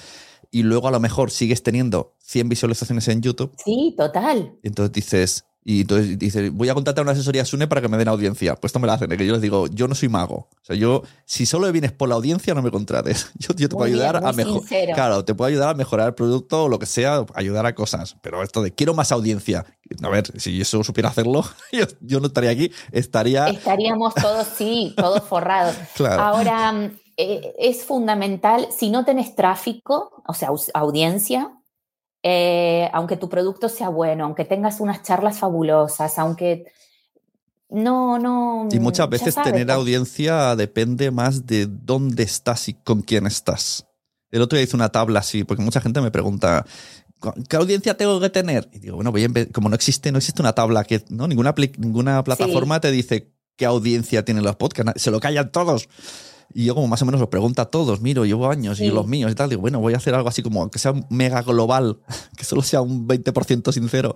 y 0.50 0.64
luego 0.64 0.88
a 0.88 0.90
lo 0.90 0.98
mejor 0.98 1.30
sigues 1.30 1.62
teniendo 1.62 2.16
100 2.18 2.48
visualizaciones 2.48 3.06
en 3.06 3.22
YouTube. 3.22 3.52
Sí, 3.64 3.94
total. 3.96 4.58
Entonces 4.64 4.92
dices, 4.92 5.44
Y 5.66 5.80
entonces 5.80 6.18
dice, 6.18 6.50
voy 6.50 6.68
a 6.68 6.74
contratar 6.74 7.02
una 7.02 7.12
asesoría 7.12 7.42
Sune 7.46 7.66
para 7.66 7.80
que 7.80 7.88
me 7.88 7.96
den 7.96 8.08
audiencia. 8.08 8.54
Pues 8.54 8.68
esto 8.68 8.80
me 8.80 8.86
la 8.86 8.94
hacen, 8.94 9.08
que 9.08 9.26
yo 9.26 9.32
les 9.32 9.40
digo, 9.40 9.66
yo 9.68 9.88
no 9.88 9.94
soy 9.94 10.10
mago. 10.10 10.34
O 10.34 10.64
sea, 10.66 10.76
yo, 10.76 11.02
si 11.24 11.46
solo 11.46 11.72
vienes 11.72 11.90
por 11.90 12.10
la 12.10 12.16
audiencia, 12.16 12.52
no 12.54 12.60
me 12.60 12.70
contrates. 12.70 13.30
Yo, 13.38 13.54
te 13.54 13.68
puedo 13.68 13.84
ayudar 13.84 14.16
a 14.16 14.32
mejorar. 14.32 14.94
Claro, 14.94 15.24
te 15.24 15.34
puedo 15.34 15.48
ayudar 15.48 15.70
a 15.70 15.74
mejorar 15.74 16.08
el 16.08 16.14
producto 16.14 16.64
o 16.64 16.68
lo 16.68 16.78
que 16.78 16.86
sea, 16.86 17.24
ayudar 17.34 17.66
a 17.66 17.74
cosas. 17.74 18.16
Pero 18.20 18.42
esto 18.42 18.62
de 18.62 18.72
quiero 18.72 18.94
más 18.94 19.12
audiencia. 19.12 19.64
A 20.02 20.08
ver, 20.08 20.38
si 20.38 20.56
yo 20.56 20.64
supiera 20.64 21.08
hacerlo, 21.08 21.44
yo, 22.00 22.20
no 22.20 22.26
estaría 22.26 22.50
aquí, 22.50 22.70
estaría. 22.92 23.48
Estaríamos 23.48 24.14
todos, 24.14 24.46
sí, 24.46 24.94
todos 24.96 25.22
forrados. 25.28 25.76
Ahora, 26.18 26.90
eh, 27.16 27.54
es 27.58 27.84
fundamental, 27.84 28.68
si 28.76 28.90
no 28.90 29.04
tenés 29.04 29.34
tráfico, 29.36 30.22
o 30.26 30.34
sea, 30.34 30.50
audiencia, 30.74 31.52
eh, 32.26 32.88
aunque 32.94 33.18
tu 33.18 33.28
producto 33.28 33.68
sea 33.68 33.90
bueno, 33.90 34.24
aunque 34.24 34.46
tengas 34.46 34.80
unas 34.80 35.02
charlas 35.02 35.38
fabulosas, 35.38 36.18
aunque 36.18 36.72
no, 37.68 38.18
no. 38.18 38.66
Y 38.72 38.78
muchas 38.78 39.10
veces 39.10 39.34
tener 39.34 39.70
audiencia 39.70 40.56
depende 40.56 41.10
más 41.10 41.46
de 41.46 41.66
dónde 41.66 42.22
estás 42.22 42.70
y 42.70 42.72
con 42.72 43.02
quién 43.02 43.26
estás. 43.26 43.86
El 44.30 44.40
otro 44.40 44.56
día 44.56 44.64
hice 44.64 44.74
una 44.74 44.88
tabla 44.88 45.20
así, 45.20 45.44
porque 45.44 45.62
mucha 45.62 45.82
gente 45.82 46.00
me 46.00 46.10
pregunta, 46.10 46.64
¿qué 47.46 47.56
audiencia 47.56 47.94
tengo 47.94 48.18
que 48.18 48.30
tener? 48.30 48.70
Y 48.72 48.78
digo, 48.78 48.96
bueno, 48.96 49.12
como 49.52 49.68
no 49.68 49.74
existe, 49.74 50.10
no 50.10 50.16
existe 50.16 50.40
una 50.40 50.54
tabla 50.54 50.82
que, 50.84 51.04
¿no? 51.10 51.28
Ninguna, 51.28 51.54
ninguna 51.76 52.24
plataforma 52.24 52.80
te 52.80 52.90
dice 52.90 53.34
qué 53.56 53.66
audiencia 53.66 54.24
tienen 54.24 54.44
los 54.44 54.56
podcasts, 54.56 55.02
se 55.02 55.10
lo 55.10 55.20
callan 55.20 55.52
todos. 55.52 55.90
Y 56.52 56.64
yo 56.64 56.74
como 56.74 56.88
más 56.88 57.02
o 57.02 57.06
menos 57.06 57.20
lo 57.20 57.30
pregunto 57.30 57.62
a 57.62 57.70
todos, 57.70 58.00
miro, 58.00 58.24
llevo 58.24 58.50
años 58.50 58.80
y 58.80 58.90
los 58.90 59.06
míos 59.06 59.32
y 59.32 59.34
tal, 59.34 59.50
digo, 59.50 59.62
bueno, 59.62 59.80
voy 59.80 59.94
a 59.94 59.96
hacer 59.96 60.14
algo 60.14 60.28
así 60.28 60.42
como 60.42 60.70
que 60.70 60.78
sea 60.78 60.94
mega 61.10 61.42
global, 61.42 62.00
que 62.36 62.44
solo 62.44 62.62
sea 62.62 62.80
un 62.80 63.08
20% 63.08 63.72
sincero, 63.72 64.14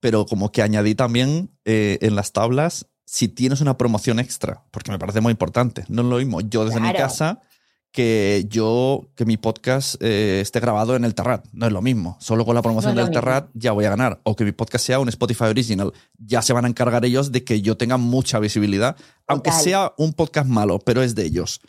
pero 0.00 0.26
como 0.26 0.52
que 0.52 0.62
añadí 0.62 0.94
también 0.94 1.50
eh, 1.64 1.98
en 2.02 2.14
las 2.14 2.32
tablas 2.32 2.86
si 3.04 3.28
tienes 3.28 3.62
una 3.62 3.78
promoción 3.78 4.20
extra, 4.20 4.64
porque 4.70 4.90
me 4.90 4.98
parece 4.98 5.22
muy 5.22 5.30
importante. 5.30 5.84
No 5.88 6.02
es 6.02 6.08
lo 6.08 6.18
mismo 6.18 6.42
yo 6.42 6.66
desde 6.66 6.78
mi 6.78 6.92
casa 6.92 7.40
que 7.92 8.44
yo, 8.48 9.08
que 9.14 9.24
mi 9.24 9.36
podcast 9.36 10.00
eh, 10.02 10.40
esté 10.40 10.60
grabado 10.60 10.94
en 10.94 11.04
el 11.04 11.14
Terrat. 11.14 11.46
No 11.52 11.66
es 11.66 11.72
lo 11.72 11.82
mismo. 11.82 12.16
Solo 12.20 12.44
con 12.44 12.54
la 12.54 12.62
promoción 12.62 12.94
del 12.94 13.10
Terrat 13.10 13.48
ya 13.54 13.72
voy 13.72 13.86
a 13.86 13.90
ganar. 13.90 14.20
O 14.24 14.36
que 14.36 14.44
mi 14.44 14.52
podcast 14.52 14.84
sea 14.84 15.00
un 15.00 15.08
Spotify 15.08 15.44
Original. 15.44 15.92
Ya 16.18 16.42
se 16.42 16.52
van 16.52 16.64
a 16.64 16.68
encargar 16.68 17.04
ellos 17.04 17.32
de 17.32 17.44
que 17.44 17.62
yo 17.62 17.76
tenga 17.76 17.96
mucha 17.96 18.38
visibilidad, 18.38 18.96
aunque 19.26 19.52
sea 19.52 19.94
un 19.96 20.12
podcast 20.12 20.48
malo, 20.48 20.78
pero 20.78 21.02
es 21.02 21.14
de 21.14 21.24
ellos. 21.24 21.60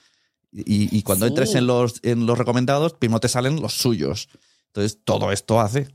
Y, 0.52 1.04
cuando 1.04 1.28
entres 1.28 1.54
en 1.54 1.68
los, 1.68 2.00
en 2.04 2.26
los 2.26 2.38
recomendados, 2.38 2.94
primero 2.94 3.20
te 3.20 3.28
salen 3.28 3.62
los 3.62 3.74
suyos. 3.74 4.30
Entonces, 4.68 5.00
todo 5.04 5.32
esto 5.32 5.60
hace. 5.60 5.88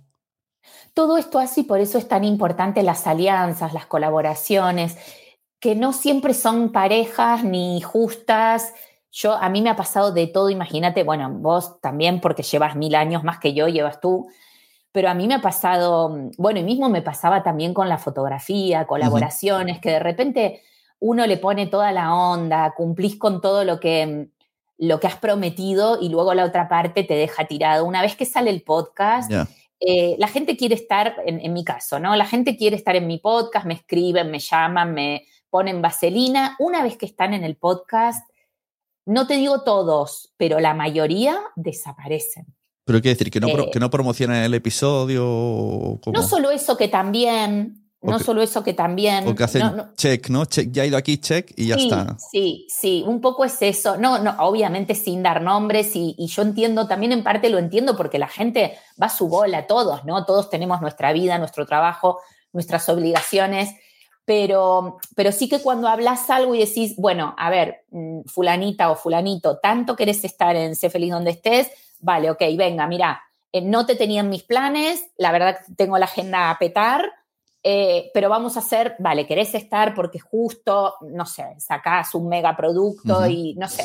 Todo 0.94 1.18
esto 1.18 1.40
hace 1.40 1.62
y 1.62 1.64
por 1.64 1.80
eso 1.80 1.98
es 1.98 2.06
tan 2.06 2.22
importante 2.22 2.84
las 2.84 3.06
alianzas, 3.08 3.74
las 3.74 3.86
colaboraciones, 3.86 4.96
que 5.58 5.74
no 5.74 5.92
siempre 5.92 6.34
son 6.34 6.70
parejas 6.70 7.42
ni 7.42 7.80
justas 7.80 8.72
yo, 9.14 9.32
a 9.32 9.48
mí 9.48 9.62
me 9.62 9.70
ha 9.70 9.76
pasado 9.76 10.10
de 10.10 10.26
todo, 10.26 10.50
imagínate, 10.50 11.04
bueno, 11.04 11.30
vos 11.30 11.80
también 11.80 12.20
porque 12.20 12.42
llevas 12.42 12.74
mil 12.74 12.96
años 12.96 13.22
más 13.22 13.38
que 13.38 13.54
yo, 13.54 13.68
llevas 13.68 14.00
tú, 14.00 14.26
pero 14.90 15.08
a 15.08 15.14
mí 15.14 15.28
me 15.28 15.34
ha 15.34 15.40
pasado, 15.40 16.12
bueno, 16.36 16.58
y 16.58 16.64
mismo 16.64 16.88
me 16.88 17.00
pasaba 17.00 17.44
también 17.44 17.74
con 17.74 17.88
la 17.88 17.98
fotografía, 17.98 18.88
colaboraciones, 18.88 19.78
que 19.78 19.90
de 19.92 19.98
repente 20.00 20.62
uno 20.98 21.28
le 21.28 21.36
pone 21.36 21.68
toda 21.68 21.92
la 21.92 22.12
onda, 22.12 22.74
cumplís 22.76 23.16
con 23.16 23.40
todo 23.40 23.62
lo 23.64 23.78
que, 23.78 24.30
lo 24.78 24.98
que 24.98 25.06
has 25.06 25.16
prometido 25.16 25.98
y 26.00 26.08
luego 26.08 26.34
la 26.34 26.44
otra 26.44 26.68
parte 26.68 27.04
te 27.04 27.14
deja 27.14 27.44
tirado. 27.44 27.84
Una 27.84 28.02
vez 28.02 28.16
que 28.16 28.24
sale 28.24 28.50
el 28.50 28.62
podcast, 28.62 29.30
eh, 29.78 30.16
la 30.18 30.26
gente 30.26 30.56
quiere 30.56 30.74
estar, 30.74 31.14
en, 31.24 31.40
en, 31.40 31.52
mi 31.52 31.62
caso, 31.62 32.00
¿no? 32.00 32.16
La 32.16 32.26
gente 32.26 32.56
quiere 32.56 32.74
estar 32.74 32.96
en 32.96 33.06
mi 33.06 33.18
podcast, 33.18 33.64
me 33.64 33.74
escriben, 33.74 34.32
me 34.32 34.40
llaman, 34.40 34.92
me 34.92 35.24
ponen 35.50 35.82
vaselina. 35.82 36.56
Una 36.58 36.82
vez 36.82 36.96
que 36.96 37.06
están 37.06 37.32
en 37.32 37.44
el 37.44 37.54
podcast, 37.54 38.28
no 39.06 39.26
te 39.26 39.34
digo 39.36 39.62
todos, 39.62 40.32
pero 40.36 40.60
la 40.60 40.74
mayoría 40.74 41.38
desaparecen. 41.56 42.46
¿Pero 42.84 43.00
qué 43.00 43.10
decir? 43.10 43.30
¿Que 43.30 43.40
no, 43.40 43.48
eh, 43.48 43.70
que 43.72 43.80
no 43.80 43.90
promocionan 43.90 44.44
el 44.44 44.54
episodio? 44.54 45.98
No 46.12 46.22
solo 46.22 46.50
eso, 46.50 46.76
que 46.76 46.88
también, 46.88 47.84
no 48.02 48.18
solo 48.18 48.42
eso 48.42 48.62
que 48.62 48.74
también. 48.74 49.26
O 49.26 49.34
que 49.34 49.44
hacen 49.44 49.62
check, 49.96 50.28
¿no? 50.28 50.44
Check, 50.44 50.70
ya 50.70 50.82
ha 50.82 50.86
ido 50.86 50.98
aquí, 50.98 51.16
check 51.16 51.52
y 51.56 51.68
ya 51.68 51.76
está. 51.76 52.16
Sí, 52.18 52.66
sí, 52.68 53.02
un 53.06 53.22
poco 53.22 53.44
es 53.44 53.56
eso. 53.62 53.96
No, 53.96 54.18
no, 54.18 54.34
obviamente 54.40 54.94
sin 54.94 55.22
dar 55.22 55.40
nombres 55.40 55.96
y, 55.96 56.14
y, 56.18 56.26
yo 56.26 56.42
entiendo, 56.42 56.86
también 56.86 57.12
en 57.12 57.22
parte 57.22 57.48
lo 57.48 57.58
entiendo 57.58 57.96
porque 57.96 58.18
la 58.18 58.28
gente 58.28 58.76
va 59.00 59.06
a 59.06 59.10
su 59.10 59.28
bola, 59.28 59.66
todos, 59.66 60.04
¿no? 60.04 60.26
Todos 60.26 60.50
tenemos 60.50 60.82
nuestra 60.82 61.14
vida, 61.14 61.38
nuestro 61.38 61.64
trabajo, 61.64 62.20
nuestras 62.52 62.86
obligaciones 62.90 63.74
pero, 64.24 64.98
pero 65.14 65.32
sí 65.32 65.48
que 65.48 65.60
cuando 65.60 65.88
hablas 65.88 66.30
algo 66.30 66.54
y 66.54 66.60
decís, 66.60 66.94
bueno, 66.96 67.34
a 67.36 67.50
ver, 67.50 67.84
mm, 67.90 68.22
fulanita 68.26 68.90
o 68.90 68.96
fulanito, 68.96 69.58
tanto 69.58 69.96
querés 69.96 70.24
estar 70.24 70.56
en 70.56 70.76
Sé 70.76 70.90
Feliz 70.90 71.10
donde 71.10 71.32
estés, 71.32 71.70
vale, 72.00 72.30
ok, 72.30 72.40
venga, 72.56 72.86
mira, 72.86 73.22
eh, 73.52 73.60
no 73.60 73.86
te 73.86 73.96
tenían 73.96 74.28
mis 74.28 74.42
planes, 74.42 75.04
la 75.16 75.32
verdad 75.32 75.58
tengo 75.76 75.98
la 75.98 76.06
agenda 76.06 76.50
a 76.50 76.58
petar, 76.58 77.10
eh, 77.62 78.10
pero 78.12 78.28
vamos 78.28 78.56
a 78.56 78.60
hacer, 78.60 78.96
vale, 78.98 79.26
querés 79.26 79.54
estar 79.54 79.94
porque 79.94 80.18
justo, 80.18 80.96
no 81.02 81.24
sé, 81.24 81.54
sacás 81.58 82.14
un 82.14 82.28
megaproducto 82.28 83.26
y 83.26 83.54
no 83.54 83.68
sé. 83.68 83.84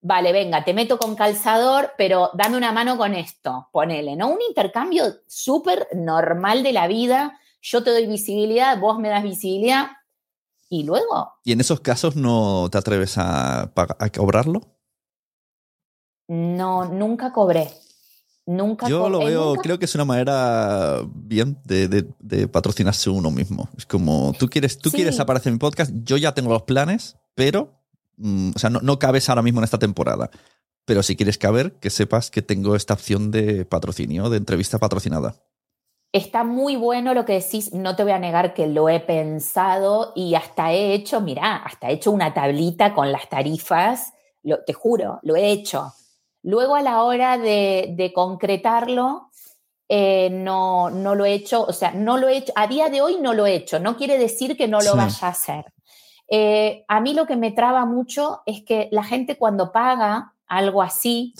Vale, 0.00 0.32
venga, 0.32 0.64
te 0.64 0.74
meto 0.74 0.98
con 0.98 1.14
calzador, 1.14 1.92
pero 1.96 2.30
dame 2.34 2.56
una 2.56 2.72
mano 2.72 2.96
con 2.96 3.14
esto, 3.14 3.68
ponele, 3.70 4.16
¿no? 4.16 4.28
Un 4.28 4.40
intercambio 4.48 5.04
súper 5.28 5.88
normal 5.94 6.62
de 6.62 6.72
la 6.72 6.88
vida, 6.88 7.38
yo 7.62 7.82
te 7.82 7.90
doy 7.90 8.06
visibilidad, 8.06 8.78
vos 8.78 8.98
me 8.98 9.08
das 9.08 9.22
visibilidad 9.22 9.92
y 10.68 10.84
luego. 10.84 11.32
¿Y 11.44 11.52
en 11.52 11.60
esos 11.60 11.80
casos 11.80 12.16
no 12.16 12.68
te 12.70 12.78
atreves 12.78 13.16
a, 13.16 13.72
a 13.74 14.10
cobrarlo? 14.10 14.60
No, 16.28 16.86
nunca 16.86 17.32
cobré. 17.32 17.70
Nunca 18.44 18.88
Yo 18.88 19.08
lo 19.08 19.22
eh, 19.22 19.26
veo, 19.26 19.54
creo 19.54 19.78
que 19.78 19.84
es 19.84 19.94
una 19.94 20.04
manera 20.04 21.00
bien 21.14 21.58
de, 21.64 22.48
patrocinarse 22.48 23.08
uno 23.08 23.30
mismo. 23.30 23.68
Es 23.76 23.86
como, 23.86 24.34
tú 24.36 24.48
quieres, 24.48 24.78
tú 24.78 24.90
quieres 24.90 25.20
aparecer 25.20 25.50
en 25.50 25.54
mi 25.54 25.58
podcast, 25.60 25.92
yo 26.02 26.16
ya 26.16 26.34
tengo 26.34 26.52
los 26.52 26.62
planes, 26.62 27.16
pero, 27.36 27.78
mm, 28.16 28.50
o 28.56 28.58
sea, 28.58 28.68
no, 28.68 28.80
no 28.80 28.98
cabes 28.98 29.28
ahora 29.28 29.42
mismo 29.42 29.60
en 29.60 29.64
esta 29.64 29.78
temporada. 29.78 30.30
Pero 30.84 31.04
si 31.04 31.14
quieres 31.14 31.38
caber, 31.38 31.74
que 31.74 31.90
sepas 31.90 32.32
que 32.32 32.42
tengo 32.42 32.74
esta 32.74 32.94
opción 32.94 33.30
de 33.30 33.64
patrocinio, 33.64 34.28
de 34.28 34.38
entrevista 34.38 34.78
patrocinada. 34.78 35.36
Está 36.12 36.44
muy 36.44 36.76
bueno 36.76 37.14
lo 37.14 37.24
que 37.24 37.40
decís, 37.40 37.72
no 37.72 37.96
te 37.96 38.02
voy 38.02 38.12
a 38.12 38.18
negar 38.18 38.52
que 38.52 38.66
lo 38.66 38.90
he 38.90 39.00
pensado 39.00 40.12
y 40.14 40.34
hasta 40.34 40.70
he 40.70 40.92
hecho, 40.92 41.22
mira, 41.22 41.56
hasta 41.56 41.88
he 41.88 41.94
hecho 41.94 42.10
una 42.10 42.34
tablita 42.34 42.92
con 42.92 43.10
las 43.10 43.30
tarifas, 43.30 44.12
lo, 44.42 44.62
te 44.62 44.74
juro, 44.74 45.20
lo 45.22 45.36
he 45.36 45.50
hecho. 45.50 45.94
Luego 46.42 46.74
a 46.76 46.82
la 46.82 47.02
hora 47.02 47.38
de, 47.38 48.12
concretarlo, 48.14 49.30
eh, 49.88 50.28
no, 50.30 50.90
no 50.90 51.14
lo 51.14 51.24
he 51.24 51.32
hecho, 51.32 51.64
o 51.64 51.72
sea, 51.72 51.92
no 51.92 52.18
lo 52.18 52.28
he 52.28 52.36
hecho, 52.36 52.52
a 52.56 52.66
día 52.66 52.90
de 52.90 53.00
hoy 53.00 53.16
no 53.18 53.32
lo 53.32 53.46
he 53.46 53.54
hecho, 53.54 53.78
no 53.78 53.96
quiere 53.96 54.18
decir 54.18 54.56
que 54.56 54.68
no 54.68 54.80
lo 54.80 54.94
vaya 54.94 55.26
a 55.26 55.30
hacer. 55.30 55.72
Eh, 56.28 56.84
a 56.88 57.00
mí 57.00 57.14
lo 57.14 57.26
que 57.26 57.36
me 57.36 57.52
traba 57.52 57.86
mucho 57.86 58.42
es 58.44 58.62
que 58.62 58.88
la 58.90 59.04
gente 59.04 59.38
cuando 59.38 59.72
paga 59.72 60.34
algo 60.46 60.82
así, 60.82 61.32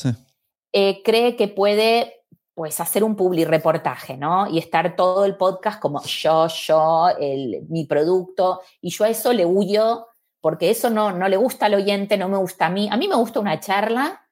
eh, 0.72 1.02
cree 1.02 1.36
que 1.36 1.48
puede 1.48 2.21
pues 2.62 2.78
hacer 2.78 3.02
un 3.02 3.16
public 3.16 3.48
reportaje, 3.48 4.16
¿no? 4.16 4.48
Y 4.48 4.58
estar 4.58 4.94
todo 4.94 5.24
el 5.24 5.36
podcast 5.36 5.80
como 5.80 6.00
yo, 6.04 6.46
yo, 6.46 7.08
el, 7.18 7.66
mi 7.68 7.86
producto, 7.86 8.60
y 8.80 8.90
yo 8.90 9.04
a 9.04 9.08
eso 9.08 9.32
le 9.32 9.44
huyo 9.44 10.06
porque 10.40 10.70
eso 10.70 10.88
no, 10.88 11.10
no 11.10 11.28
le 11.28 11.36
gusta 11.36 11.66
al 11.66 11.74
oyente, 11.74 12.16
no 12.16 12.28
me 12.28 12.36
gusta 12.36 12.66
a 12.66 12.70
mí. 12.70 12.88
A 12.88 12.96
mí 12.96 13.08
me 13.08 13.16
gusta 13.16 13.40
una 13.40 13.58
charla 13.58 14.28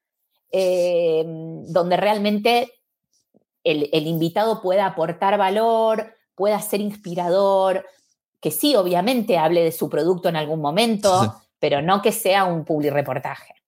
eh, 0.52 1.25
donde 1.26 1.96
realmente 1.96 2.72
el, 3.64 4.06
invitado 4.06 4.62
pueda 4.62 4.87
aportar 4.87 5.37
valor, 5.37 6.14
pueda 6.37 6.60
ser 6.60 6.80
inspirador, 6.80 7.84
que 8.40 8.52
sí, 8.52 8.76
obviamente 8.76 9.38
hable 9.38 9.64
de 9.64 9.72
su 9.72 9.90
producto 9.90 10.28
en 10.28 10.37
algún 10.37 10.60
momento, 10.60 11.34
pero 11.58 11.82
no 11.82 12.00
que 12.00 12.12
sea 12.12 12.44
un 12.44 12.64
public 12.64 12.92
reportaje. 12.92 13.59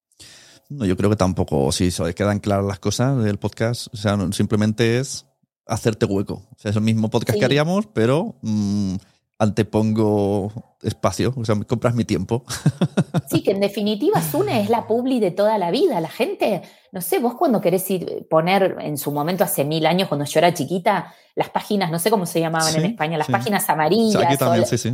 No, 0.76 0.85
yo 0.85 0.97
creo 0.97 1.11
que 1.11 1.17
tampoco, 1.17 1.71
si 1.73 1.91
se 1.91 2.14
quedan 2.14 2.41
claras 2.41 2.64
las 2.64 2.79
cosas 2.79 3.23
del 3.23 3.38
podcast, 3.38 3.88
o 3.93 3.97
sea, 3.97 4.19
simplemente 4.33 4.99
es 4.99 5.26
hacerte 5.67 6.07
hueco. 6.07 6.35
O 6.35 6.59
sea, 6.59 6.71
es 6.71 6.76
el 6.76 6.83
mismo 6.83 7.11
podcast 7.11 7.38
que 7.38 7.45
haríamos, 7.45 7.87
pero 7.87 8.37
mm, 8.43 8.97
antepongo 9.38 10.52
espacio, 10.83 11.33
o 11.37 11.45
sea, 11.45 11.55
me 11.55 11.64
compras 11.64 11.95
mi 11.95 12.05
tiempo. 12.05 12.45
Sí, 13.29 13.43
que 13.43 13.52
en 13.52 13.61
definitiva 13.61 14.21
Sune 14.21 14.61
es 14.61 14.69
la 14.69 14.87
publi 14.87 15.19
de 15.19 15.31
toda 15.31 15.57
la 15.57 15.71
vida. 15.71 16.00
La 16.00 16.09
gente, 16.09 16.61
no 16.91 17.00
sé, 17.00 17.19
vos 17.19 17.35
cuando 17.35 17.62
querés 17.62 17.91
ir 17.91 18.26
poner 18.29 18.76
en 18.81 18.99
su 18.99 19.11
momento 19.11 19.43
hace 19.43 19.64
mil 19.64 19.87
años, 19.87 20.09
cuando 20.09 20.26
yo 20.26 20.38
era 20.38 20.52
chiquita, 20.52 21.14
las 21.35 21.49
páginas, 21.49 21.91
no 21.91 21.99
sé 21.99 22.11
cómo 22.11 22.26
se 22.26 22.41
llamaban 22.41 22.75
en 22.76 22.85
España, 22.85 23.17
las 23.17 23.29
páginas 23.29 23.67
amarillas. 23.71 24.23
aquí 24.23 24.37
también, 24.37 24.67
sí, 24.67 24.76
sí. 24.76 24.93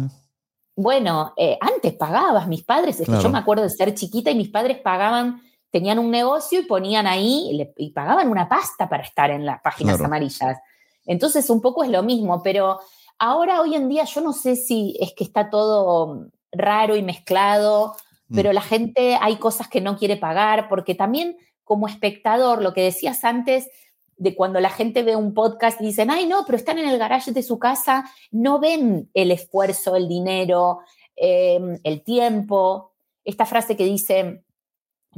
Bueno, 0.76 1.32
eh, 1.36 1.58
antes 1.60 1.94
pagabas, 1.94 2.46
mis 2.46 2.62
padres, 2.62 3.00
es 3.00 3.08
que 3.08 3.20
yo 3.20 3.28
me 3.28 3.38
acuerdo 3.38 3.64
de 3.64 3.70
ser 3.70 3.92
chiquita 3.94 4.30
y 4.30 4.36
mis 4.36 4.50
padres 4.50 4.78
pagaban 4.78 5.42
tenían 5.70 5.98
un 5.98 6.10
negocio 6.10 6.60
y 6.60 6.66
ponían 6.66 7.06
ahí 7.06 7.70
y, 7.76 7.90
pagaban 7.90 8.30
una 8.30 8.48
pasta 8.48 8.88
para 8.88 9.02
estar 9.02 9.30
en 9.30 9.44
las 9.44 9.60
páginas 9.60 10.00
amarillas. 10.00 10.58
Entonces, 11.06 11.48
un 11.50 11.60
poco 11.60 11.84
es 11.84 11.90
lo 11.90 12.02
mismo, 12.02 12.42
pero 12.42 12.80
Ahora, 13.18 13.60
hoy 13.60 13.74
en 13.74 13.88
día, 13.88 14.04
yo 14.04 14.20
no 14.20 14.32
sé 14.32 14.54
si 14.54 14.96
es 15.00 15.12
que 15.12 15.24
está 15.24 15.50
todo 15.50 16.28
raro 16.52 16.94
y 16.94 17.02
mezclado, 17.02 17.96
mm. 18.28 18.34
pero 18.34 18.52
la 18.52 18.60
gente 18.60 19.18
hay 19.20 19.36
cosas 19.36 19.68
que 19.68 19.80
no 19.80 19.96
quiere 19.96 20.16
pagar, 20.16 20.68
porque 20.68 20.94
también 20.94 21.36
como 21.64 21.88
espectador, 21.88 22.62
lo 22.62 22.72
que 22.72 22.82
decías 22.82 23.24
antes, 23.24 23.68
de 24.16 24.34
cuando 24.34 24.60
la 24.60 24.70
gente 24.70 25.02
ve 25.02 25.16
un 25.16 25.34
podcast 25.34 25.80
y 25.80 25.86
dicen, 25.86 26.10
ay, 26.10 26.26
no, 26.26 26.44
pero 26.46 26.56
están 26.56 26.78
en 26.78 26.88
el 26.88 26.98
garage 26.98 27.32
de 27.32 27.42
su 27.42 27.58
casa, 27.58 28.04
no 28.30 28.58
ven 28.60 29.10
el 29.14 29.30
esfuerzo, 29.30 29.96
el 29.96 30.08
dinero, 30.08 30.80
em, 31.16 31.78
el 31.84 32.02
tiempo. 32.02 32.92
Esta 33.24 33.46
frase 33.46 33.76
que 33.76 33.84
dice, 33.84 34.44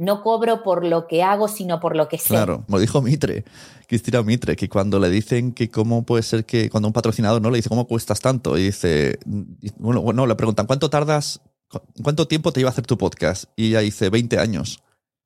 no 0.01 0.23
cobro 0.23 0.63
por 0.63 0.83
lo 0.83 1.07
que 1.07 1.21
hago, 1.21 1.47
sino 1.47 1.79
por 1.79 1.95
lo 1.95 2.09
que 2.09 2.17
sé. 2.17 2.29
Claro, 2.29 2.63
como 2.65 2.79
dijo 2.79 3.03
Mitre, 3.03 3.45
Cristina 3.87 4.23
Mitre, 4.23 4.55
que 4.55 4.67
cuando 4.67 4.99
le 4.99 5.11
dicen 5.11 5.53
que 5.53 5.69
cómo 5.69 6.03
puede 6.03 6.23
ser 6.23 6.43
que 6.43 6.71
cuando 6.71 6.87
un 6.87 6.93
patrocinador 6.93 7.39
no 7.39 7.51
le 7.51 7.57
dice, 7.57 7.69
¿cómo 7.69 7.85
cuestas 7.85 8.19
tanto? 8.19 8.57
Y 8.57 8.63
dice, 8.63 9.19
bueno, 9.77 10.01
bueno 10.01 10.25
le 10.25 10.33
preguntan, 10.33 10.65
¿cuánto 10.65 10.89
tardas, 10.89 11.41
cuánto 12.01 12.27
tiempo 12.27 12.51
te 12.51 12.61
iba 12.61 12.69
a 12.69 12.71
hacer 12.71 12.87
tu 12.87 12.97
podcast? 12.97 13.45
Y 13.55 13.67
ella 13.67 13.81
dice, 13.81 14.09
20 14.09 14.39
años. 14.39 14.81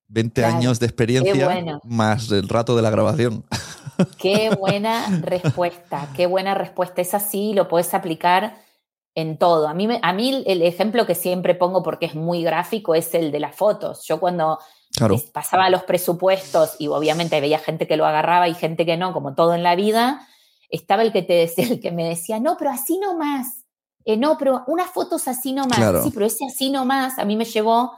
20 0.10 0.44
años 0.44 0.80
de 0.80 0.86
experiencia 0.88 1.80
más 1.86 2.30
el 2.30 2.48
rato 2.50 2.76
de 2.76 2.82
la 2.82 2.90
grabación. 2.90 3.46
Qué 4.20 4.50
buena 4.60 5.22
respuesta, 5.22 6.10
qué 6.16 6.26
buena 6.28 6.54
respuesta. 6.54 7.02
Es 7.02 7.14
así, 7.14 7.54
lo 7.54 7.70
puedes 7.70 7.94
aplicar 7.94 8.58
en 9.16 9.38
todo. 9.38 9.68
A 9.68 9.74
mí, 9.74 9.88
a 10.02 10.14
mí 10.14 10.44
el 10.46 10.62
ejemplo 10.62 11.06
que 11.06 11.16
siempre 11.16 11.56
pongo 11.56 11.82
porque 11.82 12.06
es 12.06 12.16
muy 12.16 12.44
gráfico 12.44 12.94
es 12.94 13.14
el 13.14 13.32
de 13.32 13.40
las 13.40 13.56
fotos. 13.56 14.06
Yo 14.06 14.20
cuando 14.20 14.60
pasaba 15.34 15.70
los 15.70 15.84
presupuestos 15.84 16.76
y 16.80 16.88
obviamente 16.88 17.40
veía 17.42 17.60
gente 17.60 17.88
que 17.88 17.98
lo 17.98 18.06
agarraba 18.06 18.48
y 18.48 18.54
gente 18.54 18.86
que 18.86 18.98
no, 18.98 19.14
como 19.14 19.34
todo 19.34 19.56
en 19.56 19.64
la 19.64 19.76
vida, 19.76 20.28
estaba 20.70 21.02
el 21.02 21.12
que 21.12 21.24
te 21.24 21.34
decía, 21.34 21.66
el 21.66 21.80
que 21.80 21.92
me 21.92 22.08
decía, 22.08 22.40
no, 22.40 22.58
pero 22.58 22.72
así 22.72 23.00
nomás. 23.00 23.64
Eh, 24.04 24.18
no, 24.18 24.38
pero 24.38 24.64
unas 24.68 24.92
fotos 24.92 25.28
así 25.28 25.54
nomás. 25.54 26.04
Sí, 26.04 26.12
pero 26.14 26.26
ese 26.26 26.46
así 26.46 26.70
nomás 26.70 27.18
a 27.18 27.26
mí 27.26 27.38
me 27.38 27.46
llevó 27.46 27.94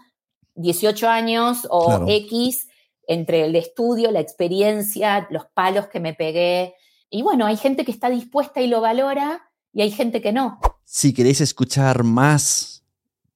18 0.56 1.10
años 1.10 1.68
o 1.70 2.06
X 2.08 2.68
entre 3.08 3.46
el 3.46 3.56
estudio, 3.56 4.12
la 4.12 4.20
experiencia, 4.20 5.28
los 5.32 5.46
palos 5.48 5.88
que 5.88 6.00
me 6.00 6.14
pegué. 6.14 6.76
Y 7.10 7.24
bueno, 7.24 7.46
hay 7.46 7.58
gente 7.58 7.86
que 7.86 7.92
está 7.92 8.10
dispuesta 8.10 8.62
y 8.62 8.68
lo 8.68 8.82
valora 8.82 9.50
y 9.74 9.82
hay 9.82 9.92
gente 9.92 10.22
que 10.22 10.32
no. 10.32 10.60
Si 10.90 11.12
queréis 11.12 11.42
escuchar 11.42 12.06
más 12.06 12.86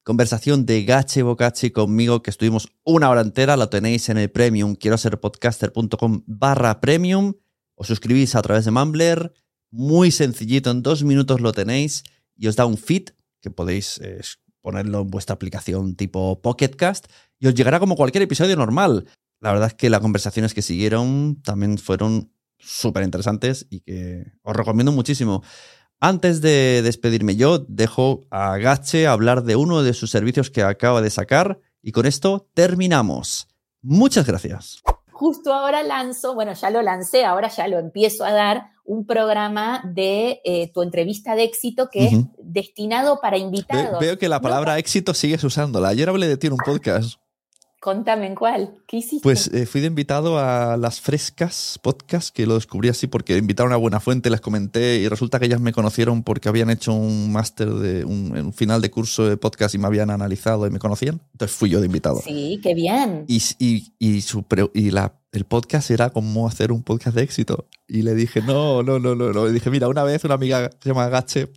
conversación 0.04 0.64
de 0.64 0.84
Gache 0.84 1.22
Bocachi 1.22 1.70
conmigo, 1.70 2.22
que 2.22 2.30
estuvimos 2.30 2.72
una 2.82 3.10
hora 3.10 3.20
entera, 3.20 3.58
lo 3.58 3.68
tenéis 3.68 4.08
en 4.08 4.16
el 4.16 4.30
premium, 4.30 4.74
quiero 4.74 4.96
ser 4.96 5.20
podcaster.com 5.20 6.22
barra 6.26 6.80
premium. 6.80 7.34
Os 7.74 7.88
suscribís 7.88 8.36
a 8.36 8.40
través 8.40 8.64
de 8.64 8.70
Mumbler. 8.70 9.34
Muy 9.70 10.10
sencillito, 10.12 10.70
en 10.70 10.82
dos 10.82 11.04
minutos 11.04 11.42
lo 11.42 11.52
tenéis 11.52 12.04
y 12.38 12.46
os 12.46 12.56
da 12.56 12.64
un 12.64 12.78
feed 12.78 13.10
que 13.42 13.50
podéis 13.50 14.00
eh, 14.02 14.22
ponerlo 14.62 15.02
en 15.02 15.10
vuestra 15.10 15.34
aplicación 15.34 15.94
tipo 15.94 16.40
Pocketcast 16.40 17.06
y 17.38 17.48
os 17.48 17.54
llegará 17.54 17.78
como 17.80 17.96
cualquier 17.96 18.22
episodio 18.22 18.56
normal. 18.56 19.04
La 19.40 19.52
verdad 19.52 19.68
es 19.68 19.74
que 19.74 19.90
las 19.90 20.00
conversaciones 20.00 20.54
que 20.54 20.62
siguieron 20.62 21.42
también 21.42 21.76
fueron 21.76 22.32
súper 22.56 23.02
interesantes 23.02 23.66
y 23.68 23.80
que 23.80 24.32
os 24.42 24.56
recomiendo 24.56 24.90
muchísimo. 24.90 25.42
Antes 26.04 26.40
de 26.40 26.82
despedirme 26.82 27.36
yo, 27.36 27.60
dejo 27.60 28.26
a 28.28 28.56
Gache 28.56 29.06
hablar 29.06 29.44
de 29.44 29.54
uno 29.54 29.84
de 29.84 29.94
sus 29.94 30.10
servicios 30.10 30.50
que 30.50 30.64
acaba 30.64 31.00
de 31.00 31.10
sacar 31.10 31.60
y 31.80 31.92
con 31.92 32.06
esto 32.06 32.48
terminamos. 32.54 33.46
Muchas 33.82 34.26
gracias. 34.26 34.82
Justo 35.12 35.54
ahora 35.54 35.84
lanzo, 35.84 36.34
bueno, 36.34 36.54
ya 36.54 36.70
lo 36.70 36.82
lancé, 36.82 37.24
ahora 37.24 37.46
ya 37.46 37.68
lo 37.68 37.78
empiezo 37.78 38.24
a 38.24 38.32
dar, 38.32 38.72
un 38.84 39.06
programa 39.06 39.80
de 39.84 40.40
eh, 40.44 40.72
tu 40.74 40.82
entrevista 40.82 41.36
de 41.36 41.44
éxito 41.44 41.88
que 41.88 42.06
es 42.06 42.12
destinado 42.42 43.20
para 43.20 43.38
invitados. 43.38 44.00
veo 44.00 44.18
que 44.18 44.28
la 44.28 44.40
palabra 44.40 44.80
éxito 44.80 45.14
sigues 45.14 45.44
usándola. 45.44 45.90
Ayer 45.90 46.08
hablé 46.08 46.26
de 46.26 46.36
ti 46.36 46.48
en 46.48 46.54
un 46.54 46.58
podcast. 46.58 47.21
Contame 47.82 48.28
en 48.28 48.36
cuál. 48.36 48.76
¿Qué 48.86 48.98
hiciste? 48.98 49.24
Pues 49.24 49.48
eh, 49.48 49.66
fui 49.66 49.80
de 49.80 49.88
invitado 49.88 50.38
a 50.38 50.76
Las 50.76 51.00
Frescas 51.00 51.80
Podcast, 51.82 52.32
que 52.32 52.46
lo 52.46 52.54
descubrí 52.54 52.88
así 52.88 53.08
porque 53.08 53.36
invitaron 53.36 53.72
a 53.72 53.76
Buena 53.76 53.98
Fuente, 53.98 54.30
les 54.30 54.40
comenté 54.40 54.98
y 54.98 55.08
resulta 55.08 55.40
que 55.40 55.46
ellas 55.46 55.60
me 55.60 55.72
conocieron 55.72 56.22
porque 56.22 56.48
habían 56.48 56.70
hecho 56.70 56.92
un 56.92 57.32
máster 57.32 57.68
de 57.68 58.04
un, 58.04 58.52
final 58.52 58.82
de 58.82 58.90
curso 58.92 59.28
de 59.28 59.36
podcast 59.36 59.74
y 59.74 59.78
me 59.78 59.88
habían 59.88 60.10
analizado 60.10 60.64
y 60.68 60.70
me 60.70 60.78
conocían. 60.78 61.22
Entonces 61.32 61.56
fui 61.56 61.70
yo 61.70 61.80
de 61.80 61.86
invitado. 61.86 62.20
Sí, 62.24 62.60
qué 62.62 62.72
bien. 62.72 63.24
Y, 63.26 63.42
y, 63.58 63.92
y, 63.98 64.20
su, 64.20 64.44
y 64.74 64.92
la, 64.92 65.14
el 65.32 65.44
podcast 65.44 65.90
era 65.90 66.10
como 66.10 66.46
hacer 66.46 66.70
un 66.70 66.84
podcast 66.84 67.16
de 67.16 67.24
éxito. 67.24 67.66
Y 67.88 68.02
le 68.02 68.14
dije, 68.14 68.42
no, 68.42 68.84
no, 68.84 69.00
no, 69.00 69.16
no. 69.16 69.32
no. 69.32 69.46
Le 69.46 69.52
dije, 69.52 69.70
mira, 69.70 69.88
una 69.88 70.04
vez 70.04 70.22
una 70.22 70.34
amiga 70.34 70.70
se 70.80 70.90
llama 70.90 71.08
Gache 71.08 71.48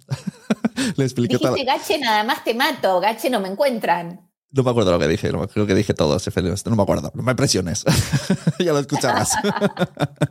le 0.98 1.04
expliqué 1.04 1.38
Dijiste, 1.38 1.66
Gache, 1.66 2.00
nada 2.00 2.24
más 2.24 2.44
te 2.44 2.56
mato. 2.56 3.00
Gache 3.00 3.30
no 3.30 3.40
me 3.40 3.50
encuentran. 3.50 4.25
No 4.56 4.64
me 4.64 4.70
acuerdo 4.70 4.94
lo 4.94 5.00
que 5.00 5.10
dije, 5.10 5.30
creo 5.52 5.68
que 5.68 5.76
dije 5.76 5.94
todo, 5.94 6.18
no 6.66 6.76
me 6.78 6.84
acuerdo, 6.84 7.12
no 7.14 7.24
me 7.24 7.36
presiones, 7.36 7.84
ya 8.60 8.72
lo 8.72 8.80
escucharás. 8.80 9.34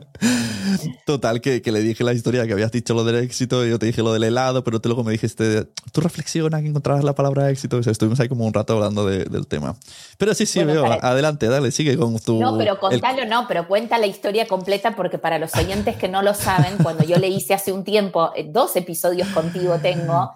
Total, 1.05 1.41
que, 1.41 1.61
le 1.63 1.81
dije 1.81 2.03
la 2.03 2.11
historia 2.11 2.47
que 2.47 2.53
habías 2.53 2.71
dicho 2.71 2.95
lo 2.95 3.03
del 3.03 3.17
éxito 3.17 3.63
y 3.63 3.69
yo 3.69 3.77
te 3.77 3.85
dije 3.85 4.01
lo 4.01 4.13
del 4.13 4.23
helado, 4.23 4.63
pero 4.63 4.81
tú 4.81 4.89
luego 4.89 5.03
me 5.03 5.11
dijiste, 5.11 5.65
tú 5.91 6.01
reflexiona 6.01 6.59
que 6.59 6.67
encontrarás 6.67 7.03
la 7.03 7.13
palabra 7.13 7.51
éxito. 7.51 7.77
estuvimos 7.77 8.19
ahí 8.19 8.27
como 8.27 8.47
un 8.47 8.53
rato 8.55 8.73
hablando 8.73 9.05
del 9.05 9.45
tema. 9.45 9.75
Pero 10.17 10.33
sí, 10.33 10.47
sí, 10.47 10.63
veo, 10.63 10.85
adelante, 10.85 11.47
dale, 11.47 11.69
sigue 11.69 11.95
con 11.95 12.17
tu... 12.17 12.39
No, 12.39 12.57
pero 12.57 12.79
contalo, 12.79 13.27
no, 13.27 13.45
pero 13.47 13.67
cuenta 13.67 13.99
la 13.99 14.07
historia 14.07 14.47
completa 14.47 14.95
porque 14.95 15.19
para 15.19 15.37
los 15.37 15.53
oyentes 15.53 15.97
que 15.97 16.07
no 16.07 16.23
lo 16.23 16.33
saben, 16.33 16.77
cuando 16.81 17.03
yo 17.03 17.17
le 17.17 17.27
hice 17.27 17.53
hace 17.53 17.71
un 17.71 17.83
tiempo, 17.83 18.31
eh, 18.35 18.47
dos 18.49 18.75
episodios 18.75 19.27
contigo 19.27 19.77
tengo, 19.79 20.31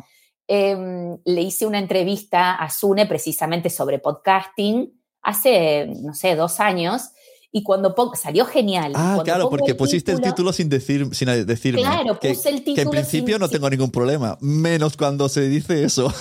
Em, 0.51 1.19
le 1.25 1.41
hice 1.43 1.67
una 1.67 1.77
entrevista 1.77 2.55
a 2.55 2.71
Sune 2.71 3.05
precisamente 3.05 3.69
sobre 3.69 3.99
podcasting 3.99 4.91
hace, 5.21 5.85
no 6.01 6.15
sé, 6.15 6.35
dos 6.35 6.59
años. 6.59 7.11
Y 7.51 7.61
cuando 7.61 7.95
salió 8.15 8.45
genial. 8.45 8.93
Ah, 8.95 9.21
claro, 9.23 9.47
porque 9.51 9.75
pusiste 9.75 10.11
el 10.11 10.21
título 10.21 10.51
sin 10.51 10.67
decir, 10.67 11.07
sin 11.13 11.27
decirme. 11.45 11.81
Claro, 11.81 12.19
que, 12.19 12.29
puse 12.29 12.49
el 12.49 12.63
título. 12.63 12.75
Que 12.75 12.81
en 12.81 12.89
principio 12.89 13.37
no 13.37 13.47
tengo 13.47 13.69
ningún 13.69 13.91
problema, 13.91 14.39
menos 14.41 14.97
cuando 14.97 15.29
se 15.29 15.47
dice 15.47 15.83
eso. 15.83 16.11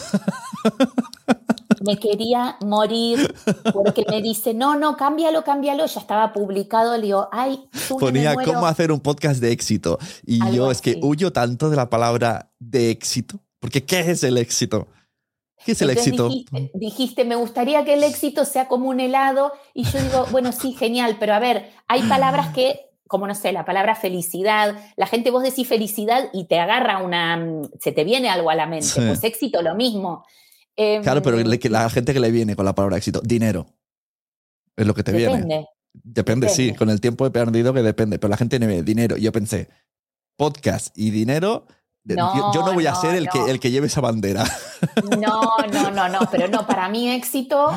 Me 1.86 1.96
quería 1.98 2.56
morir 2.60 3.34
porque 3.72 4.04
me 4.10 4.20
dice, 4.20 4.52
no, 4.52 4.76
no, 4.76 4.96
cámbialo, 4.96 5.42
cámbialo. 5.42 5.86
Ya 5.86 6.00
estaba 6.00 6.34
publicado. 6.34 6.96
Le 6.96 7.04
digo, 7.04 7.28
ay, 7.32 7.66
Ponía 7.98 8.34
cómo 8.34 8.66
hacer 8.66 8.92
un 8.92 9.00
podcast 9.00 9.40
de 9.40 9.52
éxito. 9.52 9.98
Y 10.26 10.38
yo 10.54 10.70
es 10.70 10.82
que 10.82 10.98
huyo 11.02 11.32
tanto 11.32 11.70
de 11.70 11.76
la 11.76 11.88
palabra 11.88 12.52
de 12.58 12.90
éxito 12.90 13.40
porque 13.60 13.84
¿qué 13.84 14.00
es 14.00 14.22
el 14.24 14.38
éxito? 14.38 14.88
¿Qué 15.64 15.72
es 15.72 15.82
el 15.82 15.90
éxito? 15.90 16.30
Dijiste, 16.74 17.24
me 17.24 17.34
gustaría 17.34 17.84
que 17.84 17.94
el 17.94 18.04
éxito 18.04 18.44
sea 18.44 18.68
como 18.68 18.88
un 18.88 19.00
helado. 19.00 19.52
Y 19.74 19.84
yo 19.84 20.00
digo, 20.00 20.26
bueno, 20.30 20.52
sí, 20.52 20.72
genial, 20.72 21.16
pero 21.18 21.34
a 21.34 21.40
ver, 21.40 21.70
hay 21.88 22.02
palabras 22.02 22.54
que, 22.54 22.90
como 23.06 23.26
no 23.26 23.34
sé, 23.34 23.52
la 23.52 23.64
palabra 23.64 23.94
felicidad, 23.94 24.76
la 24.96 25.06
gente 25.06 25.30
vos 25.30 25.42
decís 25.42 25.66
felicidad 25.66 26.30
y 26.32 26.44
te 26.44 26.58
agarra 26.58 27.02
una, 27.02 27.62
se 27.80 27.92
te 27.92 28.04
viene 28.04 28.28
algo 28.28 28.50
a 28.50 28.54
la 28.54 28.66
mente. 28.66 28.88
Pues 28.94 29.24
éxito 29.24 29.62
lo 29.62 29.74
mismo. 29.74 30.24
claro, 30.76 31.22
pero 31.22 31.38
la 31.38 31.90
gente 31.90 32.14
que 32.14 32.20
le 32.20 32.30
viene 32.30 32.54
con 32.54 32.64
la 32.64 32.74
palabra 32.74 32.96
éxito, 32.96 33.20
dinero. 33.22 33.66
Es 34.76 34.86
lo 34.86 34.94
que 34.94 35.02
te 35.02 35.10
viene. 35.10 35.38
Depende, 35.38 35.66
depende, 35.92 36.48
sí, 36.48 36.72
con 36.72 36.88
el 36.88 37.00
tiempo 37.00 37.26
he 37.26 37.32
perdido 37.32 37.74
que 37.74 37.82
depende, 37.82 38.20
pero 38.20 38.30
la 38.30 38.36
gente 38.36 38.60
me 38.60 38.68
ve 38.68 38.84
dinero. 38.84 39.16
Yo 39.16 39.32
pensé, 39.32 39.68
podcast 40.36 40.96
y 40.96 41.10
dinero 41.10 41.66
yo, 42.16 42.62
no 42.64 42.72
voy 42.72 42.86
a 42.86 42.94
ser 42.94 43.14
el, 43.14 43.28
que, 43.28 43.50
el 43.50 43.60
que 43.60 43.70
lleve 43.70 43.86
esa 43.86 44.00
bandera. 44.00 44.44
No, 45.18 45.56
no, 45.72 45.90
no, 45.90 46.08
no, 46.08 46.20
pero 46.30 46.48
no, 46.48 46.66
para 46.66 46.88
mí 46.88 47.10
éxito, 47.10 47.70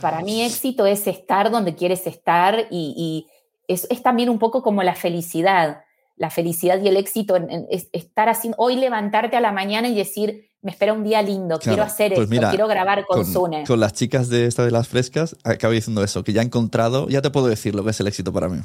para 0.00 0.20
mí 0.20 0.42
éxito 0.42 0.86
es 0.86 1.06
estar 1.06 1.50
donde 1.50 1.74
quieres 1.74 2.06
estar 2.06 2.66
y, 2.70 3.26
es, 3.66 3.86
también 4.02 4.30
un 4.30 4.38
poco 4.38 4.62
como 4.62 4.82
la 4.82 4.94
felicidad, 4.94 5.82
la 6.16 6.30
felicidad 6.30 6.80
y 6.80 6.88
el 6.88 6.96
éxito, 6.96 7.36
es 7.70 7.88
estar 7.92 8.28
así, 8.28 8.50
hoy 8.56 8.76
levantarte 8.76 9.36
a 9.36 9.40
la 9.40 9.52
mañana 9.52 9.88
y 9.88 9.94
decir, 9.94 10.48
me 10.62 10.70
espera 10.70 10.92
un 10.92 11.04
día 11.04 11.22
lindo, 11.22 11.58
quiero 11.58 11.82
hacer 11.82 12.14
pues 12.14 12.30
esto, 12.30 12.48
quiero 12.50 12.66
grabar 12.66 13.06
con, 13.06 13.22
con 13.22 13.32
Sune. 13.32 13.64
Con 13.64 13.80
las 13.80 13.92
chicas 13.92 14.28
de 14.28 14.46
esta 14.46 14.64
de 14.64 14.70
las 14.70 14.88
frescas, 14.88 15.36
acabo 15.44 15.72
diciendo 15.72 16.02
eso, 16.02 16.24
que 16.24 16.32
ya 16.32 16.42
he 16.42 16.44
encontrado, 16.44 17.08
ya 17.08 17.22
te 17.22 17.30
puedo 17.30 17.46
decir 17.46 17.74
lo 17.74 17.84
que 17.84 17.90
es 17.90 18.00
el 18.00 18.06
éxito 18.08 18.32
para 18.32 18.48
mí. 18.48 18.60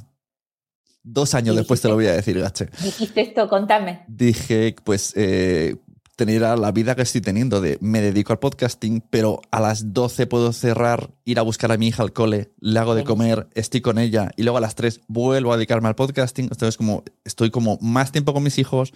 Dos 1.04 1.34
años 1.36 1.56
después 1.56 1.82
te 1.82 1.89
lo 1.89 1.96
voy 1.96 2.08
a 2.08 2.13
decir, 2.13 2.39
Gache. 2.39 2.70
Dijiste 2.82 3.22
esto, 3.22 3.50
contame. 3.50 4.04
Dije, 4.08 4.76
pues, 4.84 5.13
eh, 5.16 5.76
tener 6.16 6.42
la 6.42 6.72
vida 6.72 6.96
que 6.96 7.02
estoy 7.02 7.22
teniendo 7.22 7.60
de 7.60 7.78
me 7.82 8.02
dedico 8.02 8.34
al 8.34 8.39
podcasting, 8.39 9.02
pero 9.10 9.42
a 9.52 9.60
las 9.60 9.94
12 9.94 10.28
puedo 10.28 10.54
cerrar, 10.54 11.12
ir 11.26 11.39
a 11.39 11.42
buscar 11.42 11.72
a 11.72 11.78
mi 11.78 11.88
hija 11.88 12.04
al 12.04 12.13
cole, 12.13 12.52
le 12.60 12.80
hago 12.80 12.96
de 12.96 13.04
comer, 13.04 13.48
estoy 13.56 13.82
con 13.82 13.98
ella 13.98 14.32
y 14.38 14.44
luego 14.44 14.58
a 14.58 14.62
las 14.62 14.76
3 14.76 15.02
vuelvo 15.08 15.52
a 15.52 15.58
dedicarme 15.58 15.88
al 15.88 15.96
podcasting. 15.96 16.46
Entonces, 16.46 16.78
como 16.78 17.04
estoy 17.26 17.50
como 17.50 17.78
más 17.82 18.12
tiempo 18.12 18.34
con 18.34 18.44
mis 18.44 18.60
hijos, 18.60 18.94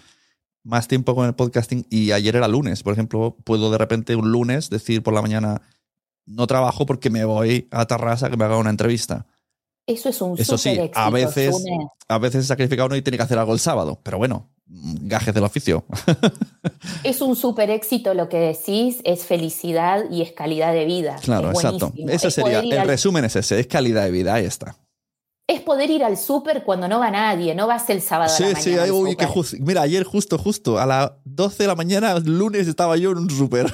más 0.64 0.88
tiempo 0.88 1.16
con 1.16 1.26
el 1.26 1.34
podcasting 1.34 1.88
y 1.90 2.12
ayer 2.12 2.36
era 2.36 2.48
lunes, 2.48 2.84
por 2.84 2.94
ejemplo, 2.94 3.36
puedo 3.44 3.72
de 3.72 3.78
repente 3.78 4.16
un 4.16 4.32
lunes 4.32 4.70
decir 4.70 5.02
por 5.02 5.14
la 5.14 5.22
mañana 5.22 5.62
no 6.26 6.46
trabajo 6.46 6.86
porque 6.86 7.10
me 7.10 7.26
voy 7.26 7.68
a 7.72 7.86
Tarrasa 7.86 8.30
que 8.30 8.38
me 8.38 8.46
haga 8.46 8.58
una 8.58 8.70
entrevista. 8.70 9.26
Eso 9.88 10.10
es 10.10 10.22
un 10.22 10.38
Eso 10.38 10.58
sí, 10.58 10.78
a 10.94 11.10
veces, 11.10 11.56
a 12.10 12.18
veces 12.18 12.46
sacrifica 12.46 12.84
uno 12.84 12.98
y 12.98 13.02
tiene 13.02 13.16
que 13.16 13.24
hacer 13.24 13.40
algo 13.40 13.54
el 13.54 13.60
sábado, 13.60 14.00
pero 14.04 14.18
bueno, 14.18 14.50
gajes 14.68 15.34
del 15.34 15.46
oficio. 15.46 15.86
es 17.06 17.22
un 17.22 17.38
súper 17.38 17.70
éxito 17.70 18.14
lo 18.14 18.28
que 18.28 18.38
decís, 18.38 19.00
es 19.06 19.24
felicidad 19.24 20.04
y 20.12 20.22
es 20.22 20.34
calidad 20.34 20.74
de 20.74 20.84
vida. 20.84 21.16
Claro, 21.22 21.52
exacto. 21.52 21.94
Ese 21.96 22.32
sería, 22.32 22.60
el 22.60 22.86
resumen 22.86 23.24
es 23.24 23.38
ese, 23.38 23.62
es 23.62 23.68
calidad 23.68 24.04
de 24.04 24.12
vida, 24.12 24.34
ahí 24.34 24.44
está. 24.44 24.76
Es 25.48 25.62
poder 25.62 25.90
ir 25.90 26.04
al 26.04 26.18
súper 26.18 26.64
cuando 26.64 26.90
no 26.90 27.00
va 27.00 27.10
nadie, 27.10 27.56
no 27.56 27.68
vas 27.68 27.90
el 27.90 28.02
sábado 28.02 28.30
sí, 28.36 28.44
a 28.44 28.50
la 28.50 28.60
sí, 28.60 28.72
mañana. 28.72 29.44
Sí, 29.46 29.56
que 29.56 29.64
mira, 29.64 29.82
ayer 29.84 30.04
justo, 30.04 30.38
justo, 30.38 30.78
a 30.78 30.86
las 30.86 31.12
12 31.24 31.64
de 31.64 31.68
la 31.68 31.76
mañana, 31.76 32.20
lunes, 32.20 32.68
estaba 32.68 32.98
yo 32.98 33.12
en 33.12 33.20
un 33.20 33.30
súper. 33.30 33.74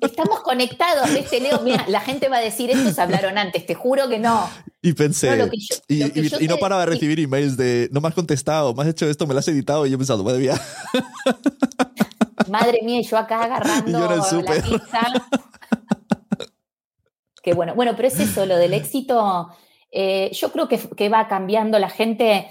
Estamos 0.00 0.40
conectados, 0.40 1.10
este 1.10 1.40
Leo? 1.40 1.60
Mira, 1.62 1.84
la 1.88 2.00
gente 2.00 2.28
va 2.28 2.36
a 2.36 2.40
decir, 2.40 2.70
estos 2.70 2.98
hablaron 3.00 3.36
antes, 3.38 3.66
te 3.66 3.74
juro 3.74 4.08
que 4.08 4.20
no. 4.20 4.48
Y 4.80 4.92
pensé, 4.92 5.50
y, 5.88 6.46
no 6.46 6.56
paraba 6.58 6.82
de 6.82 6.86
recibir 6.86 7.18
emails 7.18 7.56
de, 7.56 7.88
no 7.90 8.00
me 8.00 8.08
has 8.08 8.14
contestado, 8.14 8.74
me 8.74 8.82
has 8.82 8.88
hecho 8.88 9.08
esto, 9.08 9.26
me 9.26 9.34
lo 9.34 9.40
has 9.40 9.48
editado, 9.48 9.84
y 9.84 9.90
yo 9.90 9.96
he 9.96 9.98
pensado, 9.98 10.22
madre 10.22 10.38
mía. 10.38 10.54
Madre 12.48 12.80
mía, 12.82 13.00
y 13.00 13.02
yo 13.02 13.18
acá 13.18 13.42
agarrando 13.44 13.98
la 13.98 14.62
pizza. 14.62 15.00
Qué 17.42 17.54
bueno. 17.54 17.74
Bueno, 17.74 17.94
pero 17.96 18.08
es 18.08 18.20
eso, 18.20 18.46
lo 18.46 18.56
del 18.56 18.74
éxito, 18.74 19.48
eh, 19.90 20.30
yo 20.32 20.52
creo 20.52 20.68
que, 20.68 20.78
que 20.78 21.08
va 21.08 21.28
cambiando 21.28 21.78
la 21.78 21.90
gente. 21.90 22.48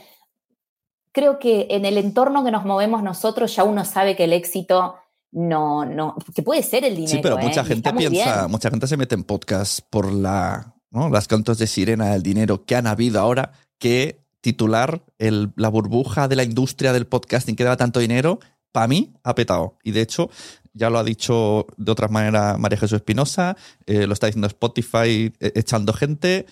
Creo 1.12 1.40
que 1.40 1.68
en 1.72 1.86
el 1.86 1.98
entorno 1.98 2.44
que 2.44 2.52
nos 2.52 2.66
movemos 2.66 3.02
nosotros 3.02 3.56
ya 3.56 3.64
uno 3.64 3.86
sabe 3.86 4.16
que 4.16 4.26
el 4.26 4.34
éxito 4.34 4.96
no, 5.32 5.86
no, 5.86 6.16
que 6.34 6.44
puede 6.44 6.64
ser 6.64 6.86
el 6.86 6.96
dinero. 6.96 7.18
Sí, 7.18 7.20
pero 7.22 7.38
mucha 7.38 7.62
¿eh? 7.62 7.66
gente 7.66 7.94
piensa, 7.94 8.48
mucha 8.48 8.70
gente 8.70 8.88
se 8.88 8.98
mete 8.98 9.16
en 9.16 9.24
podcast 9.24 9.82
por 9.90 10.12
la, 10.12 10.76
¿no? 10.92 11.10
las 11.10 11.28
cantos 11.28 11.58
de 11.58 11.68
sirena 11.68 12.12
del 12.12 12.24
dinero 12.24 12.66
que 12.66 12.76
han 12.76 12.88
habido 12.88 13.20
ahora, 13.20 13.52
que 13.78 14.22
titular 14.42 15.04
el, 15.18 15.52
la 15.56 15.70
burbuja 15.70 16.28
de 16.28 16.36
la 16.36 16.44
industria 16.44 16.94
del 16.94 17.08
podcasting 17.08 17.56
que 17.56 17.64
daba 17.64 17.78
tanto 17.78 18.00
dinero, 18.00 18.40
para 18.72 18.88
mí 18.88 19.14
ha 19.24 19.36
petado. 19.36 19.78
Y 19.84 19.92
de 19.92 20.02
hecho, 20.02 20.30
ya 20.74 20.90
lo 20.90 21.00
ha 21.00 21.04
dicho 21.04 21.68
de 21.78 21.92
otra 21.92 22.08
manera 22.08 22.58
María 22.58 22.78
Jesús 22.78 22.98
Espinosa, 22.98 23.58
eh, 23.86 24.08
lo 24.08 24.14
está 24.14 24.28
diciendo 24.28 24.48
Spotify 24.48 25.34
eh, 25.40 25.52
echando 25.56 25.94
gente. 25.94 26.46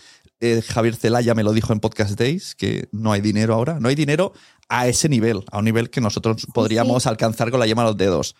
Javier 0.67 0.95
Celaya 0.95 1.34
me 1.34 1.43
lo 1.43 1.54
dijo 1.54 1.74
en 1.74 1.80
Podcast 1.80 2.19
Days, 2.19 2.54
que 2.54 2.88
no 2.91 3.12
hay 3.12 3.21
dinero 3.21 3.56
ahora. 3.56 3.80
No 3.80 3.88
hay 3.89 3.95
dinero 3.95 4.34
a 4.69 4.88
ese 4.88 5.10
nivel, 5.10 5.43
a 5.50 5.58
un 5.58 5.65
nivel 5.65 5.89
que 5.89 6.02
nosotros 6.02 6.45
podríamos 6.54 7.08
alcanzar 7.08 7.50
con 7.50 7.60
la 7.60 7.65
yema 7.65 7.82
a 7.82 7.86
los 7.86 7.98
dedos 7.98 8.36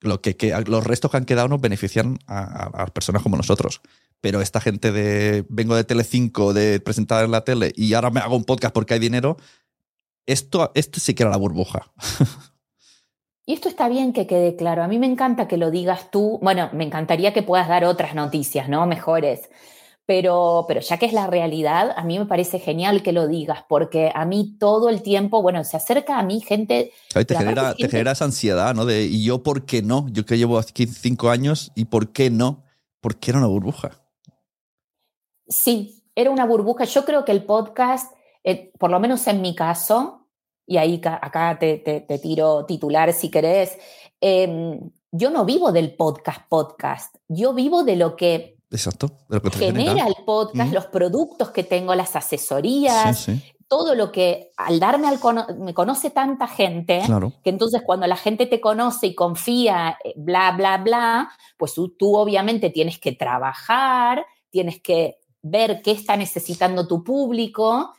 lo 0.00 0.20
que, 0.20 0.36
los 0.66 0.84
restos 0.84 1.10
que 1.10 1.16
han 1.16 1.24
quedado 1.24 1.48
nos 1.48 1.60
benefician 1.60 2.18
a, 2.26 2.86
personas 2.86 3.22
como 3.22 3.36
nosotros. 3.36 3.80
Pero 4.20 4.40
esta 4.40 4.60
gente 4.60 4.92
de 4.92 5.44
vengo 5.48 5.76
de 5.76 5.84
Telecinco, 5.84 6.52
de 6.52 6.80
presentar 6.80 7.24
en 7.24 7.30
la 7.30 7.44
tele 7.44 7.72
y 7.76 7.94
ahora 7.94 8.10
me 8.10 8.20
hago 8.20 8.36
un 8.36 8.44
podcast 8.44 8.74
porque 8.74 8.94
hay 8.94 9.00
dinero, 9.00 9.36
esto, 10.26 10.72
esto 10.74 11.00
sí 11.00 11.14
que 11.14 11.22
era 11.22 11.30
la 11.30 11.38
burbuja. 11.38 11.92
Y 13.46 13.54
esto 13.54 13.70
está 13.70 13.88
bien 13.88 14.12
que 14.12 14.26
quede 14.26 14.56
claro. 14.56 14.82
A 14.82 14.88
mí 14.88 14.98
me 14.98 15.06
encanta 15.06 15.48
que 15.48 15.56
lo 15.56 15.70
digas 15.70 16.10
tú. 16.10 16.38
Bueno, 16.42 16.68
me 16.74 16.84
encantaría 16.84 17.32
que 17.32 17.42
puedas 17.42 17.66
dar 17.66 17.82
otras 17.86 18.14
noticias, 18.14 18.68
¿no? 18.68 18.86
Mejores. 18.86 19.48
Pero, 20.08 20.64
pero 20.66 20.80
ya 20.80 20.96
que 20.96 21.04
es 21.04 21.12
la 21.12 21.26
realidad, 21.26 21.92
a 21.94 22.02
mí 22.02 22.18
me 22.18 22.24
parece 22.24 22.58
genial 22.58 23.02
que 23.02 23.12
lo 23.12 23.28
digas, 23.28 23.66
porque 23.68 24.10
a 24.14 24.24
mí 24.24 24.56
todo 24.58 24.88
el 24.88 25.02
tiempo, 25.02 25.42
bueno, 25.42 25.62
se 25.64 25.76
acerca 25.76 26.18
a 26.18 26.22
mí 26.22 26.40
gente... 26.40 26.92
te, 27.12 27.36
genera, 27.36 27.74
te 27.74 27.90
genera 27.90 28.12
esa 28.12 28.24
ansiedad, 28.24 28.74
¿no? 28.74 28.86
De, 28.86 29.02
¿y 29.02 29.22
yo 29.22 29.42
por 29.42 29.66
qué 29.66 29.82
no? 29.82 30.06
Yo 30.10 30.24
que 30.24 30.38
llevo 30.38 30.58
aquí 30.58 30.86
cinco 30.86 31.28
años, 31.28 31.72
¿y 31.74 31.84
por 31.84 32.10
qué 32.10 32.30
no? 32.30 32.64
¿Por 33.02 33.16
qué 33.18 33.32
era 33.32 33.38
una 33.38 33.48
burbuja? 33.48 34.00
Sí, 35.46 36.02
era 36.14 36.30
una 36.30 36.46
burbuja. 36.46 36.84
Yo 36.84 37.04
creo 37.04 37.26
que 37.26 37.32
el 37.32 37.44
podcast, 37.44 38.10
eh, 38.44 38.72
por 38.78 38.90
lo 38.90 39.00
menos 39.00 39.26
en 39.26 39.42
mi 39.42 39.54
caso, 39.54 40.26
y 40.64 40.78
ahí 40.78 41.02
acá 41.04 41.58
te, 41.58 41.76
te, 41.76 42.18
tiro 42.18 42.64
titular 42.64 43.12
si 43.12 43.30
querés, 43.30 43.76
em, 44.22 44.90
yo 45.12 45.28
no 45.28 45.44
vivo 45.44 45.70
del 45.70 45.94
podcast 45.94 46.48
podcast, 46.48 47.14
yo 47.28 47.52
vivo 47.52 47.84
de 47.84 47.96
lo 47.96 48.16
que 48.16 48.57
Exacto. 48.70 49.10
genera, 49.52 50.06
el 50.06 50.16
podcast, 50.26 50.72
los 50.72 50.86
productos 50.86 51.50
que 51.50 51.64
tengo, 51.64 51.94
las 51.94 52.14
asesorías, 52.16 53.28
todo 53.66 53.94
lo 53.94 54.10
que 54.12 54.50
al 54.56 54.80
darme 54.80 55.08
al 55.08 55.18
me 55.58 55.74
conoce 55.74 56.10
tanta 56.10 56.48
gente, 56.48 57.02
que 57.42 57.50
entonces 57.50 57.82
cuando 57.84 58.06
la 58.06 58.16
gente 58.16 58.46
te 58.46 58.60
conoce 58.60 59.08
y 59.08 59.14
confía, 59.14 59.98
eh, 60.04 60.14
bla, 60.16 60.52
bla, 60.52 60.78
bla, 60.78 61.30
pues 61.56 61.74
tú, 61.74 62.16
obviamente 62.16 62.70
tienes 62.70 62.98
que 62.98 63.12
trabajar, 63.12 64.24
tienes 64.50 64.80
que 64.80 65.18
ver 65.42 65.82
qué 65.82 65.92
está 65.92 66.16
necesitando 66.16 66.86
tu 66.86 67.04
público. 67.04 67.92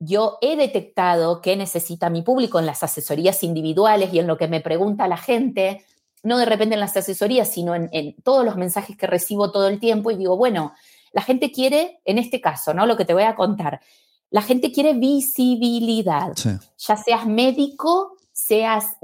Yo 0.00 0.38
he 0.40 0.56
detectado 0.56 1.40
qué 1.40 1.56
necesita 1.56 2.10
mi 2.10 2.22
público 2.22 2.60
en 2.60 2.66
las 2.66 2.84
asesorías 2.84 3.42
individuales 3.42 4.14
y 4.14 4.20
en 4.20 4.28
lo 4.28 4.36
que 4.36 4.46
me 4.46 4.60
pregunta 4.60 5.08
la 5.08 5.16
gente 5.16 5.84
no 6.22 6.38
de 6.38 6.44
repente 6.44 6.74
en 6.74 6.80
las 6.80 6.96
asesorías, 6.96 7.48
sino 7.48 7.74
en, 7.74 8.14
todos 8.22 8.44
los 8.44 8.56
mensajes 8.56 8.96
que 8.96 9.06
recibo 9.06 9.50
todo 9.50 9.68
el 9.68 9.80
tiempo 9.80 10.10
y 10.10 10.16
digo, 10.16 10.36
bueno, 10.36 10.72
la 11.12 11.22
gente 11.22 11.50
quiere, 11.52 12.00
en 12.04 12.18
este 12.18 12.40
caso, 12.40 12.74
¿no? 12.74 12.86
Lo 12.86 12.96
que 12.96 13.04
te 13.04 13.14
voy 13.14 13.22
a 13.22 13.34
contar, 13.34 13.80
la 14.30 14.42
gente 14.42 14.72
quiere 14.72 14.92
visibilidad, 14.92 16.34
ya 16.34 16.96
seas 16.96 17.26
médico, 17.26 18.16
seas 18.32 18.96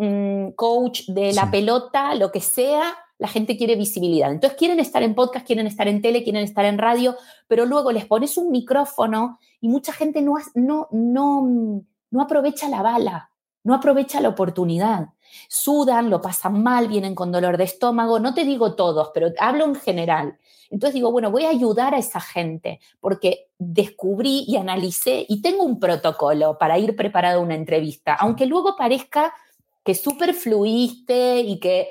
coach 0.57 1.07
de 1.09 1.33
la 1.33 1.51
pelota, 1.51 2.15
lo 2.15 2.31
que 2.31 2.41
sea, 2.41 2.95
la 3.19 3.29
gente 3.29 3.57
quiere 3.57 3.77
visibilidad. 3.77 4.31
Entonces 4.31 4.59
quieren 4.59 4.81
estar 4.81 5.03
en 5.03 5.15
podcast, 5.15 5.47
quieren 5.47 5.67
estar 5.67 5.89
en 5.89 6.03
tele, 6.03 6.25
quieren 6.25 6.43
estar 6.43 6.65
en 6.65 6.79
radio, 6.79 7.17
pero 7.49 7.65
luego 7.65 7.93
les 7.93 8.07
pones 8.07 8.37
un 8.37 8.51
micrófono 8.51 9.39
y 9.61 9.69
mucha 9.69 9.93
gente 9.93 10.21
no, 10.21 10.37
no, 10.55 10.89
no, 10.91 11.83
no 12.11 12.23
aprovecha 12.23 12.69
la 12.69 12.83
bala, 12.83 13.31
no 13.65 13.75
aprovecha 13.75 14.21
la 14.21 14.29
oportunidad 14.29 15.09
sudan, 15.49 16.11
lo 16.11 16.21
pasan 16.21 16.63
mal, 16.63 16.89
vienen 16.89 17.15
con 17.15 17.33
dolor 17.33 17.57
de 17.57 17.65
estómago, 17.65 18.19
no 18.19 18.35
te 18.35 18.45
digo 18.45 18.75
todos, 18.75 19.11
pero 19.13 19.29
hablo 19.39 19.65
en 19.65 19.75
general. 19.75 20.39
Entonces 20.71 20.95
digo, 20.95 21.13
bueno, 21.13 21.31
voy 21.31 21.45
a 21.45 21.51
ayudar 21.51 21.95
a 21.95 21.99
esa 21.99 22.21
gente 22.21 22.81
porque 23.01 23.49
descubrí 23.59 24.45
y 24.47 24.57
analicé 24.57 25.25
y 25.29 25.43
tengo 25.43 25.63
un 25.63 25.79
protocolo 25.79 26.59
para 26.59 26.79
ir 26.79 26.97
preparado 26.97 27.41
a 27.41 27.43
una 27.43 27.55
entrevista, 27.55 28.15
aunque 28.15 28.47
luego 28.47 28.77
parezca 28.77 29.33
que 29.85 29.95
súper 29.95 30.35
fluiste 30.35 31.41
y 31.41 31.61
que, 31.61 31.89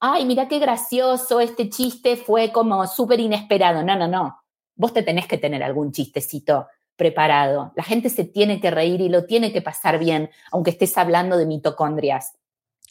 ay, 0.00 0.26
mira 0.26 0.48
qué 0.48 0.58
gracioso, 0.58 1.40
este 1.40 1.70
chiste 1.70 2.16
fue 2.16 2.52
como 2.52 2.86
súper 2.86 3.20
inesperado. 3.20 3.82
No, 3.82 3.96
no, 3.96 4.06
no. 4.06 4.38
Vos 4.74 4.92
te 4.92 5.02
tenés 5.02 5.26
que 5.26 5.38
tener 5.38 5.62
algún 5.62 5.92
chistecito 5.92 6.66
preparado. 7.02 7.72
La 7.74 7.82
gente 7.82 8.10
se 8.10 8.22
tiene 8.22 8.60
que 8.60 8.70
reír 8.70 9.00
y 9.00 9.08
lo 9.08 9.24
tiene 9.24 9.52
que 9.52 9.60
pasar 9.60 9.98
bien, 9.98 10.30
aunque 10.52 10.70
estés 10.70 10.96
hablando 10.96 11.36
de 11.36 11.46
mitocondrias. 11.46 12.34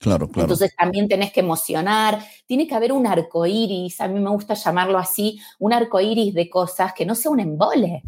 Claro, 0.02 0.28
claro. 0.28 0.48
Entonces 0.48 0.76
también 0.78 1.08
tenés 1.08 1.32
que 1.32 1.40
emocionar. 1.40 2.20
Tiene 2.46 2.68
que 2.68 2.76
haber 2.76 2.92
un 2.92 3.08
arco 3.08 3.46
iris, 3.46 4.02
a 4.02 4.10
mí 4.10 4.20
me 4.20 4.30
gusta 4.30 4.54
llamarlo 4.54 4.98
así, 4.98 5.40
un 5.60 5.72
arco 5.72 6.02
iris 6.02 6.34
de 6.34 6.50
cosas 6.50 6.92
que 6.94 7.06
no 7.06 7.16
sea 7.16 7.32
un 7.32 7.40
embole. 7.40 8.04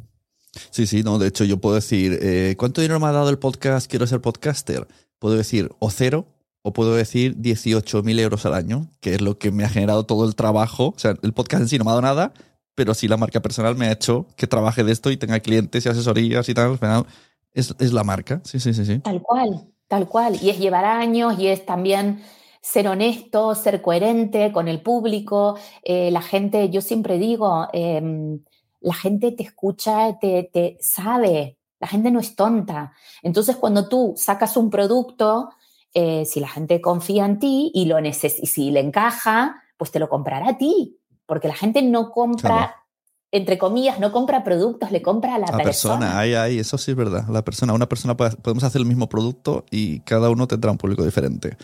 Sí, 0.72 0.86
sí, 0.88 1.04
no, 1.04 1.20
de 1.20 1.30
hecho 1.30 1.46
yo 1.46 1.58
puedo 1.58 1.76
decir, 1.76 2.20
eh, 2.22 2.56
¿cuánto 2.58 2.82
dinero 2.82 3.00
me 3.00 3.08
ha 3.08 3.14
dado 3.14 3.30
el 3.30 3.40
podcast? 3.40 3.90
Quiero 3.90 4.06
ser 4.06 4.20
podcaster. 4.20 4.86
Puedo 5.20 5.38
decir 5.38 5.70
o 5.80 5.90
cero 5.90 6.26
o 6.64 6.74
puedo 6.74 6.96
decir 6.96 7.38
18.000 7.38 8.20
euros 8.20 8.46
al 8.46 8.56
año, 8.56 8.90
que 9.00 9.16
es 9.16 9.22
lo 9.22 9.38
que 9.38 9.52
me 9.52 9.64
ha 9.64 9.70
generado 9.70 10.06
todo 10.06 10.28
el 10.28 10.36
trabajo. 10.36 10.94
O 10.96 11.00
sea, 11.00 11.16
el 11.22 11.32
podcast 11.32 11.62
en 11.62 11.70
sí 11.70 11.78
no 11.78 11.86
me 11.86 11.92
ha 11.92 11.94
dado 11.94 12.02
nada, 12.02 12.34
pero 12.76 12.94
sí 12.94 13.08
la 13.08 13.18
marca 13.18 13.42
personal 13.42 13.76
me 13.76 13.88
ha 13.88 13.92
hecho 13.92 14.28
que 14.36 14.48
trabaje 14.48 14.84
de 14.84 14.92
esto 14.92 15.12
y 15.12 15.18
tenga 15.18 15.40
clientes 15.40 15.86
y 15.86 15.90
asesorías 15.90 16.48
y 16.50 16.54
tal. 16.54 16.78
Al 16.82 17.06
es, 17.54 17.76
es 17.80 17.94
la 17.94 18.04
marca. 18.04 18.42
Sí, 18.44 18.60
sí, 18.60 18.74
sí, 18.74 18.86
sí. 18.86 19.00
Tal 19.00 19.22
cual. 19.22 19.68
Tal 19.88 20.08
cual. 20.08 20.38
Y 20.42 20.50
es 20.50 20.60
llevar 20.60 20.86
años 20.86 21.38
y 21.38 21.48
es 21.48 21.66
también 21.66 22.24
ser 22.62 22.88
honesto, 22.88 23.54
ser 23.56 23.82
coherente 23.82 24.52
con 24.52 24.68
el 24.68 24.82
público. 24.82 25.58
Eh, 25.84 26.10
la 26.12 26.22
gente, 26.22 26.70
yo 26.70 26.82
siempre 26.82 27.20
digo, 27.20 27.68
em, 27.74 28.40
la 28.80 28.94
gente 28.94 29.32
te 29.34 29.44
escucha, 29.44 30.18
te, 30.20 30.50
te, 30.52 30.78
sabe, 30.80 31.58
la 31.80 31.88
gente 31.88 32.10
no 32.10 32.20
es 32.20 32.36
tonta. 32.36 32.94
Entonces, 33.22 33.58
cuando 33.58 33.88
tú 33.90 34.14
sacas 34.18 34.56
un 34.56 34.70
producto, 34.70 35.50
eh, 35.94 36.26
si 36.26 36.40
la 36.40 36.48
gente 36.48 36.82
confía 36.82 37.26
en 37.26 37.38
ti 37.38 37.72
y, 37.74 37.86
lo 37.86 38.00
y 38.00 38.14
si 38.14 38.72
le 38.72 38.80
encaja, 38.80 39.62
pues 39.78 39.92
te 39.92 40.00
lo 40.00 40.08
comprará 40.08 40.50
a 40.50 40.58
ti, 40.58 40.98
porque 41.34 41.48
la 41.48 41.56
gente 41.56 41.82
no 41.82 42.12
compra 42.12 42.76
entre 43.32 43.58
comillas, 43.58 44.00
no 44.00 44.12
compra 44.12 44.44
productos, 44.44 44.92
le 44.92 45.02
compra 45.02 45.34
a 45.34 45.40
la, 45.40 45.48
persona. 45.48 45.64
persona. 45.64 46.20
Ahí, 46.20 46.36
ahí, 46.36 46.60
eso 46.60 46.78
sí 46.78 46.92
es 46.92 46.98
verdad. 46.98 47.26
La 47.30 47.44
persona, 47.44 47.74
una 47.74 47.90
persona 47.90 48.16
podemos 48.16 48.64
hacer 48.64 48.80
el 48.80 48.86
mismo 48.86 49.10
producto 49.10 49.66
y 49.72 50.02
cada 50.02 50.30
uno 50.30 50.48
tendrá 50.48 50.70
un 50.70 50.78
público 50.78 51.04
diferente. 51.04 51.58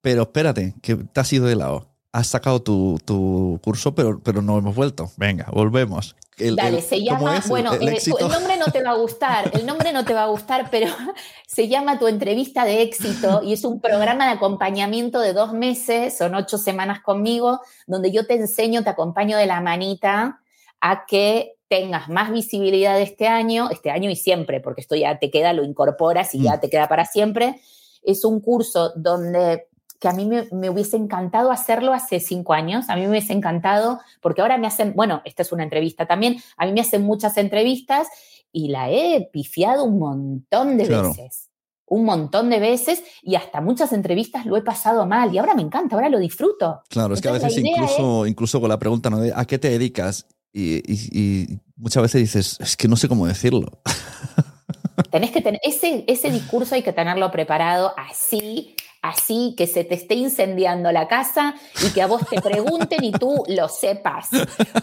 Pero 0.00 0.22
espérate, 0.22 0.76
que 0.80 0.94
te 0.94 1.20
has 1.20 1.32
ido 1.32 1.46
de 1.46 1.56
lado. 1.56 1.95
Has 2.12 2.28
sacado 2.28 2.62
tu, 2.62 3.60
curso, 3.62 3.94
pero, 3.94 4.20
pero 4.20 4.42
no 4.42 4.58
hemos 4.58 4.74
vuelto. 4.74 5.10
Venga, 5.16 5.48
volvemos. 5.52 6.16
Dale, 6.38 6.82
se 6.82 7.02
llama, 7.02 7.42
bueno, 7.48 7.72
el, 7.72 7.88
el, 7.88 8.28
nombre 8.28 8.58
no 8.58 8.66
te 8.70 8.82
va 8.82 8.90
a 8.90 8.96
gustar, 8.96 9.50
el 9.54 9.64
nombre 9.64 9.94
no 9.94 10.04
te 10.04 10.12
va 10.12 10.24
a 10.24 10.26
gustar, 10.26 10.68
pero 10.70 10.88
se 11.46 11.68
llama 11.68 11.98
Tu 11.98 12.08
entrevista 12.08 12.66
de 12.66 12.82
éxito 12.82 13.40
y 13.42 13.54
es 13.54 13.64
un 13.64 13.80
programa 13.80 14.26
de 14.26 14.32
acompañamiento 14.32 15.20
de 15.20 15.32
dos 15.32 15.54
meses, 15.54 16.18
son 16.18 16.34
ocho 16.34 16.58
semanas 16.58 17.00
conmigo, 17.00 17.60
donde 17.86 18.12
yo 18.12 18.26
te 18.26 18.34
enseño, 18.34 18.84
te 18.84 18.90
acompaño 18.90 19.38
de 19.38 19.46
la 19.46 19.62
manita 19.62 20.42
a 20.82 21.06
que 21.06 21.56
tengas 21.68 22.10
más 22.10 22.30
visibilidad 22.30 23.00
este 23.00 23.28
año, 23.28 23.70
este 23.70 23.90
año 23.90 24.10
y 24.10 24.16
siempre, 24.16 24.60
porque 24.60 24.82
esto 24.82 24.94
ya 24.94 25.18
te 25.18 25.30
queda, 25.30 25.54
lo 25.54 25.64
incorporas 25.64 26.34
y 26.34 26.42
ya 26.42 26.56
mm. 26.56 26.60
te 26.60 26.68
queda 26.70 26.86
para 26.86 27.06
siempre. 27.06 27.60
es 28.02 28.26
un 28.26 28.40
curso 28.40 28.92
donde 28.94 29.68
que 30.00 30.08
a 30.08 30.12
mí 30.12 30.26
me, 30.26 30.48
me, 30.52 30.70
hubiese 30.70 30.96
encantado 30.96 31.50
hacerlo 31.50 31.92
hace 31.92 32.20
cinco 32.20 32.52
años, 32.52 32.88
a 32.88 32.96
mí 32.96 33.02
me 33.02 33.10
hubiese 33.10 33.32
encantado, 33.32 34.00
porque 34.20 34.42
ahora 34.42 34.58
me 34.58 34.66
hacen, 34.66 34.94
bueno, 34.94 35.22
esta 35.24 35.42
es 35.42 35.52
una 35.52 35.62
entrevista 35.62 36.06
también, 36.06 36.36
a 36.56 36.66
mí 36.66 36.72
me 36.72 36.80
hacen 36.80 37.02
muchas 37.02 37.36
entrevistas 37.36 38.08
y 38.52 38.68
la 38.68 38.90
he 38.90 39.28
pifiado 39.32 39.84
un 39.84 39.98
montón 39.98 40.78
de 40.78 40.86
claro. 40.86 41.08
veces, 41.08 41.50
un 41.86 42.04
montón 42.04 42.50
de 42.50 42.58
veces 42.58 43.02
y 43.22 43.34
hasta 43.34 43.60
muchas 43.60 43.92
entrevistas 43.92 44.46
lo 44.46 44.56
he 44.56 44.62
pasado 44.62 45.06
mal 45.06 45.32
y 45.32 45.38
ahora 45.38 45.54
me 45.54 45.62
encanta, 45.62 45.94
ahora 45.94 46.08
lo 46.08 46.18
disfruto. 46.18 46.82
Claro, 46.88 47.14
es 47.14 47.20
que 47.20 47.28
a 47.28 47.32
veces 47.32 47.56
incluso, 47.58 48.24
es... 48.24 48.30
incluso 48.30 48.60
con 48.60 48.68
la 48.68 48.78
pregunta, 48.78 49.10
¿no? 49.10 49.20
¿A 49.34 49.44
qué 49.44 49.58
te 49.58 49.70
dedicas? 49.70 50.26
Y, 50.52 50.76
y, 50.90 51.08
y, 51.12 51.58
muchas 51.76 52.02
veces 52.02 52.20
dices, 52.22 52.56
es 52.60 52.76
que 52.78 52.88
no 52.88 52.96
sé 52.96 53.08
cómo 53.08 53.26
decirlo. 53.26 53.68
Tenés 55.10 55.30
que 55.30 55.42
tener, 55.42 55.60
ese, 55.62 56.04
ese 56.08 56.30
discurso 56.30 56.74
hay 56.74 56.82
que 56.82 56.94
tenerlo 56.94 57.30
preparado 57.30 57.92
así, 57.96 58.74
así, 59.08 59.54
que 59.56 59.66
se 59.66 59.84
te 59.84 59.94
esté 59.94 60.14
incendiando 60.14 60.90
la 60.92 61.08
casa 61.08 61.54
y 61.86 61.90
que 61.92 62.02
a 62.02 62.06
vos 62.06 62.22
te 62.28 62.40
pregunten 62.40 63.02
y 63.04 63.12
tú 63.12 63.44
lo 63.48 63.68
sepas. 63.68 64.28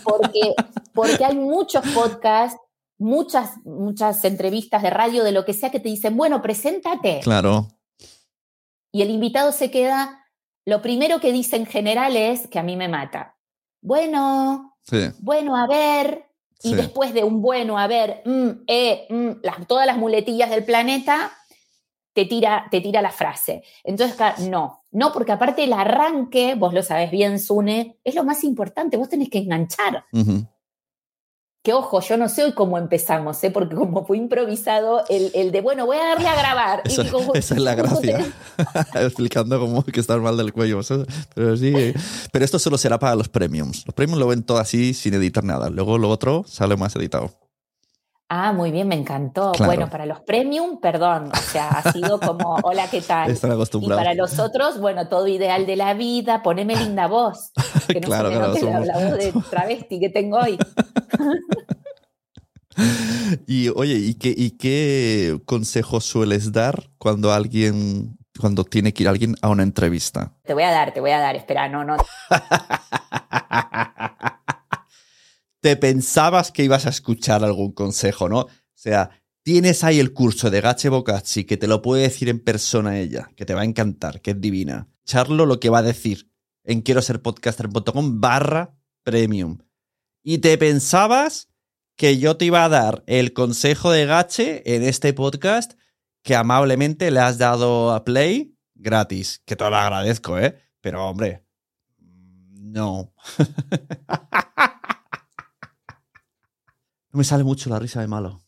Porque, 0.03 0.53
porque 0.93 1.25
hay 1.25 1.35
muchos 1.35 1.83
podcasts, 1.93 2.59
muchas, 2.97 3.51
muchas 3.65 4.23
entrevistas 4.25 4.81
de 4.83 4.89
radio, 4.89 5.23
de 5.23 5.31
lo 5.31 5.45
que 5.45 5.53
sea, 5.53 5.71
que 5.71 5.79
te 5.79 5.89
dicen, 5.89 6.15
bueno, 6.17 6.41
preséntate. 6.41 7.19
Claro. 7.23 7.67
Y 8.91 9.01
el 9.01 9.09
invitado 9.09 9.51
se 9.51 9.71
queda, 9.71 10.25
lo 10.65 10.81
primero 10.81 11.19
que 11.19 11.31
dice 11.31 11.55
en 11.55 11.65
general 11.65 12.15
es 12.15 12.47
que 12.47 12.59
a 12.59 12.63
mí 12.63 12.75
me 12.75 12.87
mata. 12.87 13.35
Bueno, 13.81 14.77
sí. 14.83 15.09
bueno, 15.19 15.57
a 15.57 15.67
ver. 15.67 16.25
Y 16.65 16.69
Sí. 16.69 16.75
después 16.75 17.13
de 17.13 17.25
un 17.25 17.41
bueno, 17.41 17.77
a 17.77 17.87
ver, 17.87 18.21
mm, 18.23 18.49
eh, 18.67 19.05
mm, 19.09 19.29
las- 19.43 19.67
todas 19.67 19.85
las 19.85 19.97
muletillas 19.97 20.49
del 20.49 20.63
planeta, 20.63 21.33
te 22.13 22.25
tira, 22.25 22.65
te 22.71 22.79
tira 22.81 23.01
la 23.01 23.11
frase. 23.11 23.63
Entonces, 23.83 24.17
no, 24.49 24.83
no, 24.91 25.11
porque 25.11 25.31
aparte 25.31 25.63
el 25.63 25.73
arranque, 25.73 26.55
vos 26.55 26.73
lo 26.73 26.83
sabés 26.83 27.09
bien, 27.11 27.39
Sune, 27.39 27.97
es 28.03 28.15
lo 28.15 28.23
más 28.23 28.43
importante, 28.43 28.97
vos 28.97 29.09
tenés 29.09 29.29
que 29.29 29.39
enganchar. 29.39 30.05
Ujú. 30.13 30.47
Que 31.65 31.71
ojo, 31.71 32.01
yo 32.01 32.17
no 32.17 32.27
sé 32.27 32.43
hoy 32.43 32.51
cómo 32.51 32.77
empezamos, 32.77 33.41
¿eh? 33.45 33.49
porque 33.49 33.73
como 33.73 34.05
fue 34.05 34.17
improvisado, 34.17 35.05
el, 35.07 35.31
el 35.33 35.53
de, 35.53 35.61
bueno, 35.61 35.85
voy 35.85 35.95
a 35.95 36.07
darle 36.07 36.27
a 36.27 36.35
grabar. 36.35 36.81
Y 36.83 36.91
Esa, 36.91 37.03
digo, 37.03 37.33
esa 37.33 37.55
es 37.55 37.61
la 37.61 37.77
¿cómo 37.77 38.01
gracia. 38.01 38.25
te- 38.91 38.99
Explicando 39.05 39.57
cómo 39.61 39.81
que 39.81 39.99
estás 40.01 40.19
mal 40.19 40.35
del 40.35 40.51
cuello. 40.51 40.81
Pero 41.33 41.55
sí. 41.55 41.73
Pero 42.33 42.43
esto 42.43 42.59
solo 42.59 42.77
será 42.77 42.99
para 42.99 43.15
los 43.15 43.29
premiums. 43.29 43.85
Los 43.85 43.95
premiums 43.95 44.19
lo 44.19 44.27
ven 44.27 44.43
todo 44.43 44.57
así 44.57 44.93
sin 44.93 45.13
editar 45.13 45.45
nada. 45.45 45.69
Luego 45.69 45.97
lo 45.97 46.09
otro 46.09 46.43
sale 46.45 46.75
más 46.75 46.97
editado. 46.97 47.31
Ah, 48.35 48.51
muy 48.51 48.71
bien, 48.71 48.87
me 48.87 48.95
encantó. 48.95 49.51
Claro. 49.51 49.69
Bueno, 49.69 49.89
para 49.91 50.07
los 50.07 50.19
premium, 50.21 50.79
perdón, 50.81 51.29
o 51.31 51.35
sea, 51.51 51.77
ha 51.77 51.91
sido 51.91 52.19
como, 52.19 52.55
hola, 52.63 52.89
¿qué 52.89 53.01
tal? 53.01 53.29
Están 53.29 53.51
Y 53.51 53.53
acostumbrados. 53.53 54.03
para 54.03 54.15
los 54.15 54.39
otros, 54.39 54.79
bueno, 54.79 55.07
todo 55.07 55.27
ideal 55.27 55.67
de 55.67 55.75
la 55.75 55.93
vida, 55.93 56.41
poneme 56.41 56.75
linda 56.75 57.05
voz. 57.05 57.51
Que 57.87 58.01
no 58.01 58.01
Claro, 58.07 58.29
se 58.29 58.33
me 58.33 58.39
claro, 58.39 58.53
note 58.53 58.65
la, 58.65 58.71
somos- 58.71 58.87
la 58.87 58.97
voz 58.97 59.17
de 59.19 59.33
travesti 59.51 59.99
que 59.99 60.09
tengo 60.09 60.37
hoy. 60.39 60.57
Y 63.45 63.69
oye, 63.69 63.93
¿y 63.93 64.15
qué, 64.15 64.33
¿y 64.35 64.57
qué 64.57 65.39
consejos 65.45 66.03
sueles 66.05 66.51
dar 66.51 66.89
cuando 66.97 67.31
alguien, 67.31 68.17
cuando 68.39 68.63
tiene 68.63 68.93
que 68.93 69.03
ir 69.03 69.09
alguien 69.09 69.35
a 69.43 69.49
una 69.49 69.61
entrevista? 69.61 70.33
Te 70.43 70.55
voy 70.55 70.63
a 70.63 70.71
dar, 70.71 70.91
te 70.91 70.99
voy 70.99 71.11
a 71.11 71.19
dar, 71.19 71.35
espera, 71.35 71.69
no, 71.69 71.83
no. 71.83 71.97
Te 75.63 75.77
pensabas 75.77 76.51
que 76.51 76.65
ibas 76.65 76.85
a 76.85 76.89
escuchar 76.89 77.41
algún 77.41 77.71
consejo, 77.71 78.27
¿no? 78.27 78.39
O 78.39 78.49
sea, 78.73 79.11
tienes 79.43 79.85
ahí 79.85 79.97
el 79.97 80.11
curso 80.11 80.49
de 80.49 80.59
Gache 80.59 80.89
Bocacci 80.89 81.45
que 81.45 81.55
te 81.55 81.67
lo 81.67 81.81
puede 81.81 82.01
decir 82.01 82.27
en 82.27 82.41
persona 82.41 82.99
ella, 82.99 83.29
que 83.37 83.45
te 83.45 83.53
va 83.53 83.61
a 83.61 83.63
encantar, 83.63 84.19
que 84.19 84.31
es 84.31 84.41
divina. 84.41 84.89
Charlo 85.05 85.45
lo 85.45 85.61
que 85.61 85.69
va 85.69 85.77
a 85.79 85.83
decir 85.83 86.29
en 86.65 86.81
quiero 86.81 87.01
ser 87.01 87.21
podcaster.com 87.21 88.19
barra 88.19 88.75
premium. 89.03 89.59
Y 90.21 90.39
te 90.39 90.57
pensabas 90.57 91.47
que 91.95 92.17
yo 92.17 92.35
te 92.35 92.43
iba 92.43 92.65
a 92.65 92.69
dar 92.69 93.05
el 93.07 93.31
consejo 93.31 93.89
de 93.89 94.05
Gache 94.05 94.75
en 94.75 94.83
este 94.83 95.13
podcast 95.13 95.75
que 96.23 96.35
amablemente 96.35 97.09
le 97.09 97.21
has 97.21 97.37
dado 97.37 97.93
a 97.93 98.03
Play 98.03 98.57
gratis, 98.75 99.41
que 99.45 99.55
te 99.55 99.69
lo 99.69 99.77
agradezco, 99.77 100.37
¿eh? 100.37 100.59
Pero 100.81 101.07
hombre, 101.07 101.45
no. 101.99 103.13
No 107.13 107.19
me 107.19 107.23
sale 107.23 107.43
mucho 107.43 107.69
la 107.69 107.79
risa 107.79 108.01
de 108.01 108.07
malo. 108.07 108.41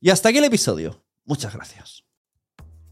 Y 0.00 0.10
hasta 0.10 0.30
aquí 0.30 0.38
el 0.38 0.44
episodio. 0.44 1.04
Muchas 1.26 1.54
gracias. 1.54 2.04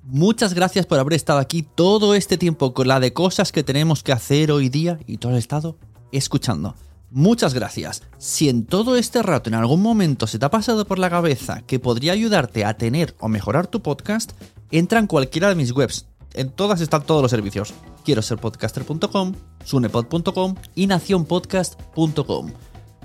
Muchas 0.02 0.52
gracias 0.52 0.84
por 0.84 0.98
haber 0.98 1.14
estado 1.14 1.38
aquí 1.38 1.62
todo 1.62 2.14
este 2.14 2.36
tiempo 2.36 2.74
con 2.74 2.86
la 2.86 3.00
de 3.00 3.14
cosas 3.14 3.50
que 3.50 3.64
tenemos 3.64 4.02
que 4.02 4.12
hacer 4.12 4.52
hoy 4.52 4.68
día 4.68 5.00
y 5.06 5.16
todo 5.16 5.32
el 5.32 5.38
estado 5.38 5.78
escuchando. 6.12 6.74
Muchas 7.10 7.54
gracias. 7.54 8.02
Si 8.18 8.48
en 8.50 8.66
todo 8.66 8.96
este 8.96 9.22
rato 9.22 9.48
en 9.48 9.54
algún 9.54 9.80
momento 9.80 10.26
se 10.26 10.38
te 10.38 10.44
ha 10.44 10.50
pasado 10.50 10.86
por 10.86 10.98
la 10.98 11.08
cabeza 11.08 11.62
que 11.62 11.80
podría 11.80 12.12
ayudarte 12.12 12.64
a 12.64 12.76
tener 12.76 13.16
o 13.20 13.28
mejorar 13.28 13.68
tu 13.68 13.80
podcast, 13.80 14.32
entra 14.70 14.98
en 14.98 15.06
cualquiera 15.06 15.48
de 15.48 15.54
mis 15.54 15.72
webs. 15.72 16.06
En 16.34 16.50
todas 16.50 16.82
están 16.82 17.04
todos 17.04 17.22
los 17.22 17.30
servicios. 17.30 17.72
Quiero 18.04 18.20
ser 18.20 18.38
podcaster.com, 18.38 19.34
sunepod.com 19.64 20.54
y 20.74 20.86
nacionpodcast.com. 20.86 22.52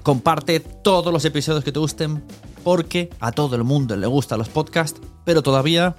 Comparte 0.04 0.60
todos 0.60 1.14
los 1.14 1.26
episodios 1.26 1.64
que 1.64 1.72
te 1.72 1.80
gusten 1.80 2.24
porque 2.64 3.10
a 3.20 3.32
todo 3.32 3.56
el 3.56 3.64
mundo 3.64 3.96
le 3.96 4.08
gustan 4.08 4.40
los 4.40 4.50
podcasts, 4.50 5.00
pero 5.26 5.42
todavía 5.44 5.96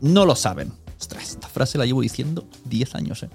no 0.00 0.24
lo 0.24 0.34
saben. 0.34 0.72
Ostras, 0.98 1.30
esta 1.30 1.48
frase 1.48 1.78
la 1.78 1.86
llevo 1.86 2.02
diciendo 2.02 2.44
10 2.64 2.94
años, 2.94 3.22
¿eh? 3.22 3.30